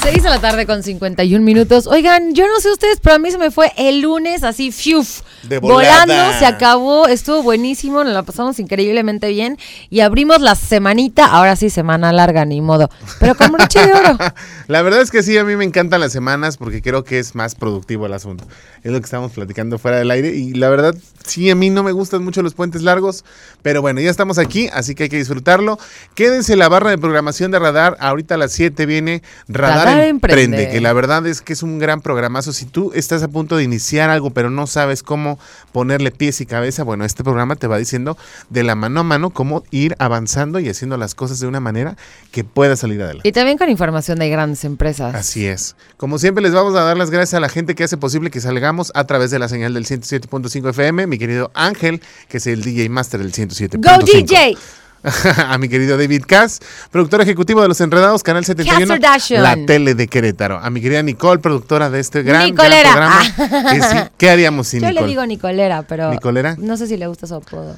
Seis 0.04 0.24
de 0.24 0.30
la 0.30 0.40
tarde 0.40 0.66
con 0.66 0.84
51 0.84 1.44
minutos. 1.44 1.88
Oigan, 1.88 2.34
yo 2.34 2.48
no 2.48 2.60
sé 2.60 2.70
ustedes, 2.72 3.00
pero 3.02 3.16
a 3.16 3.20
mí 3.20 3.32
se 3.32 3.38
me 3.38 3.50
fue 3.50 3.72
el 3.78 4.02
lunes 4.02 4.44
así, 4.44 4.74
fiuf, 4.74 5.22
De 5.44 5.60
volando, 5.60 6.14
se 6.40 6.46
acabó, 6.46 7.08
estuvo 7.08 7.44
buenísimo, 7.44 8.04
nos 8.04 8.14
la 8.14 8.24
pasamos 8.24 8.60
increíblemente 8.60 9.30
bien 9.30 9.58
y 9.90 10.00
abrimos 10.00 10.42
la 10.42 10.56
semanita, 10.56 11.26
ahora 11.26 11.56
sí, 11.56 11.70
semana 11.70 12.12
larga, 12.12 12.46
ni 12.46 12.62
modo, 12.62 12.90
pero 13.20 13.36
con 13.36 13.52
broche 13.52 13.86
de 13.86 13.94
oro. 13.94 14.18
La 14.68 14.82
verdad 14.82 15.02
es 15.02 15.12
que 15.12 15.24
sí, 15.24 15.38
a 15.38 15.46
mí 15.46 15.56
me 15.56 15.64
encantan 15.64 16.02
las 16.02 16.12
semanas 16.12 16.58
porque 16.58 16.82
creo 16.82 17.04
que 17.06 17.20
es 17.20 17.36
más 17.36 17.56
productivo 17.56 18.06
el 18.06 18.14
asunto. 18.14 18.46
Es 18.84 18.92
lo 18.92 19.00
que 19.00 19.06
estamos 19.06 19.32
platicando 19.32 19.78
fuera 19.78 19.98
del 19.98 20.12
aire 20.12 20.36
y 20.36 20.54
la 20.54 20.70
verdad, 20.70 20.94
sí, 21.26 21.50
a 21.50 21.56
mí 21.56 21.70
no 21.70 21.84
me 21.84 21.92
gustan 21.92 22.24
mucho 22.24 22.42
los 22.42 22.54
puentes 22.54 22.82
largos, 22.82 23.24
pero 23.62 23.82
bueno, 23.82 24.02
ya 24.02 24.10
estamos 24.10 24.38
aquí, 24.38 24.70
así 24.74 24.96
que 24.96 25.04
hay 25.04 25.10
que 25.10 25.18
disfrutarlo. 25.18 25.78
Quédense 26.16 26.54
en 26.54 26.60
la 26.60 26.70
barra 26.70 26.90
de 26.90 26.98
programación 26.98 27.52
de 27.52 27.60
Radar. 27.60 27.96
Ahorita 28.00 28.36
a 28.36 28.38
las 28.38 28.52
7 28.54 28.86
viene 28.86 29.24
Radar, 29.48 29.86
Radar 29.86 30.04
Emprende, 30.06 30.44
Emprende. 30.44 30.70
que 30.72 30.82
la 30.82 30.94
verdad 30.94 31.26
es 31.28 31.42
que 31.42 31.54
es 31.54 31.64
un 31.64 31.80
gran 31.80 32.02
programazo. 32.02 32.54
Si 32.54 32.66
tú 32.66 32.92
estás 32.94 33.24
a 33.24 33.28
punto 33.28 33.58
de 33.58 33.64
iniciar 33.64 34.10
algo, 34.10 34.32
pero 34.32 34.50
no 34.50 34.68
sabes 34.68 35.04
cómo 35.04 35.27
ponerle 35.72 36.12
pies 36.12 36.40
y 36.42 36.46
cabeza, 36.46 36.84
bueno, 36.84 37.06
este 37.06 37.24
programa 37.24 37.56
te 37.56 37.68
va 37.68 37.78
diciendo 37.78 38.18
de 38.50 38.64
la 38.64 38.76
mano 38.76 39.02
a 39.02 39.04
mano 39.04 39.30
cómo 39.32 39.64
ir 39.72 39.96
avanzando 40.00 40.60
y 40.60 40.70
haciendo 40.70 40.98
las 40.98 41.16
cosas 41.16 41.40
de 41.40 41.48
una 41.48 41.60
manera 41.60 41.98
que 42.32 42.44
pueda 42.44 42.76
salir 42.76 43.02
adelante. 43.02 43.28
Y 43.28 43.32
también 43.32 43.58
con 43.58 43.70
información 43.70 44.20
de 44.20 44.30
grandes 44.30 44.64
empresas. 44.64 45.16
Así 45.16 45.46
es. 45.46 45.76
Como 45.98 46.20
siempre, 46.20 46.42
les 46.42 46.54
vamos 46.54 46.76
a 46.76 46.84
dar 46.84 46.98
las 46.98 47.10
gracias 47.10 47.34
a 47.36 47.40
la 47.40 47.50
gente 47.50 47.76
que 47.76 47.84
hace 47.84 47.98
posible 47.98 48.30
que 48.30 48.42
salgamos 48.42 48.92
a 48.96 49.06
través 49.06 49.32
de 49.32 49.40
la 49.40 49.50
señal 49.50 49.74
del 49.74 49.86
107.5 49.86 50.70
FM. 50.70 51.08
Mi 51.08 51.18
querido 51.18 51.52
Ángel, 51.54 52.02
que 52.28 52.38
es 52.38 52.48
el 52.48 52.64
DJ 52.64 52.90
Master 52.90 53.20
del 53.22 53.34
107.5. 53.34 53.78
¡Go 53.82 54.06
DJ! 54.06 54.58
a 55.48 55.58
mi 55.58 55.70
querido 55.70 55.98
David 55.98 56.24
Cass, 56.28 56.60
productor 56.92 57.22
ejecutivo 57.22 57.62
de 57.62 57.68
Los 57.68 57.80
Enredados, 57.82 58.24
Canal 58.24 58.44
71, 58.46 58.88
Kardashian. 58.88 59.44
la 59.44 59.56
tele 59.66 59.96
de 59.96 60.08
Querétaro. 60.08 60.58
A 60.60 60.70
mi 60.70 60.82
querida 60.82 61.02
Nicole, 61.04 61.40
productora 61.40 61.90
de 61.90 62.00
este 62.00 62.24
gran, 62.24 62.54
gran 62.54 62.70
programa. 62.84 63.22
Que 63.72 63.82
sí, 63.82 63.98
¿Qué 64.18 64.30
haríamos 64.30 64.68
sin 64.68 64.82
Yo 64.82 64.88
Nicole? 64.90 65.02
le 65.02 65.08
digo 65.08 65.26
Nicolera, 65.26 65.84
pero 65.84 66.12
¿Nicolera? 66.12 66.56
no 66.58 66.78
sé 66.78 66.88
si 66.88 66.98
le 66.98 67.08
gusta 67.08 67.28
su 67.28 67.36
apodo. 67.36 67.76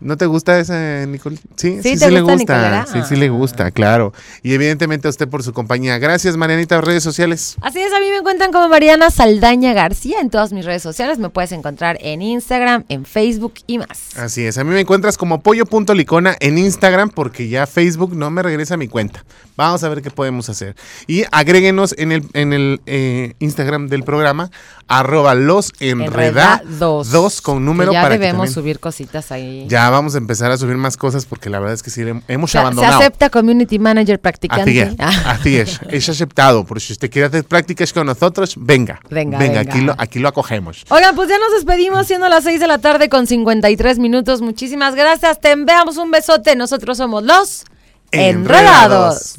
¿No 0.00 0.16
te 0.16 0.26
gusta 0.26 0.58
esa, 0.60 1.04
Nicole? 1.06 1.36
Sí, 1.56 1.80
¿Sí 1.82 1.96
sí, 1.98 2.10
le 2.10 2.20
gusta. 2.20 2.36
Nicolera? 2.36 2.86
Sí, 2.92 3.00
sí 3.08 3.16
le 3.16 3.28
gusta, 3.30 3.70
claro. 3.72 4.12
Y 4.42 4.52
evidentemente 4.54 5.08
a 5.08 5.10
usted 5.10 5.26
por 5.28 5.42
su 5.42 5.52
compañía. 5.52 5.98
Gracias, 5.98 6.36
Marianita, 6.36 6.80
redes 6.80 7.02
sociales. 7.02 7.56
Así 7.62 7.80
es, 7.80 7.92
a 7.92 7.98
mí 7.98 8.06
me 8.10 8.18
encuentran 8.18 8.52
como 8.52 8.68
Mariana 8.68 9.10
Saldaña 9.10 9.72
García 9.72 10.20
en 10.20 10.30
todas 10.30 10.52
mis 10.52 10.64
redes 10.64 10.82
sociales. 10.82 11.18
Me 11.18 11.30
puedes 11.30 11.50
encontrar 11.52 11.98
en 12.00 12.22
Instagram, 12.22 12.84
en 12.88 13.04
Facebook 13.04 13.54
y 13.66 13.78
más. 13.78 14.16
Así 14.16 14.44
es, 14.46 14.56
a 14.58 14.64
mí 14.64 14.70
me 14.72 14.80
encuentras 14.80 15.16
como 15.18 15.40
pollo.licona 15.40 16.36
en 16.38 16.58
Instagram 16.58 17.10
porque 17.10 17.48
ya 17.48 17.66
Facebook 17.66 18.14
no 18.14 18.30
me 18.30 18.42
regresa 18.42 18.76
mi 18.76 18.86
cuenta. 18.88 19.24
Vamos 19.56 19.82
a 19.82 19.88
ver 19.88 20.02
qué 20.02 20.10
podemos 20.12 20.48
hacer. 20.48 20.76
Y 21.08 21.24
agréguenos 21.32 21.94
en 21.98 22.12
el, 22.12 22.22
en 22.34 22.52
el 22.52 22.80
eh, 22.86 23.34
Instagram 23.40 23.88
del 23.88 24.04
programa, 24.04 24.50
arroba 24.86 25.34
los 25.34 25.72
enreda 25.80 26.60
Enredados. 26.62 27.10
dos 27.10 27.40
con 27.42 27.64
número 27.64 27.90
Que 27.90 27.94
ya 27.96 28.02
para 28.02 28.14
que 28.14 28.20
debemos 28.20 28.46
también- 28.46 28.54
subir 28.54 28.78
cositas 28.80 29.32
ahí. 29.32 29.66
Ya 29.68 29.87
vamos 29.90 30.14
a 30.14 30.18
empezar 30.18 30.50
a 30.50 30.56
subir 30.58 30.76
más 30.76 30.96
cosas 30.96 31.26
porque 31.26 31.50
la 31.50 31.58
verdad 31.58 31.74
es 31.74 31.82
que 31.82 31.90
sí, 31.90 32.02
hemos 32.02 32.50
O 32.50 32.52
sea, 32.52 32.60
se 32.60 32.66
abandonado. 32.66 32.98
acepta 32.98 33.30
community 33.30 33.78
manager 33.78 34.20
practicante. 34.20 34.62
Así 34.62 34.78
es, 34.80 34.94
Ah. 34.98 35.30
así 35.32 35.56
es, 35.56 35.80
es 35.90 36.08
aceptado. 36.08 36.64
Por 36.64 36.80
si 36.80 36.92
usted 36.92 37.10
quiere 37.10 37.26
hacer 37.28 37.44
prácticas 37.44 37.92
con 37.92 38.06
nosotros, 38.06 38.54
venga. 38.56 39.00
Venga, 39.10 39.38
venga, 39.38 39.58
venga. 39.58 39.72
Aquí, 39.72 39.80
lo, 39.80 39.94
aquí 39.98 40.18
lo 40.18 40.28
acogemos. 40.28 40.84
Oigan, 40.88 41.14
pues 41.14 41.28
ya 41.28 41.38
nos 41.38 41.52
despedimos 41.52 42.06
siendo 42.06 42.28
las 42.28 42.44
6 42.44 42.60
de 42.60 42.66
la 42.66 42.78
tarde 42.78 43.08
con 43.08 43.26
53 43.26 43.98
minutos. 43.98 44.40
Muchísimas 44.40 44.94
gracias. 44.94 45.40
Te 45.40 45.50
enviamos 45.52 45.96
un 45.96 46.10
besote. 46.10 46.56
Nosotros 46.56 46.96
somos 46.98 47.22
los 47.22 47.64
Enredados. 48.10 49.36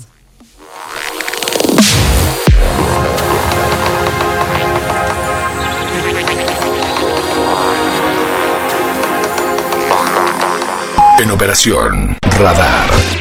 En 11.19 11.31
operación 11.31 12.17
Radar. 12.39 13.18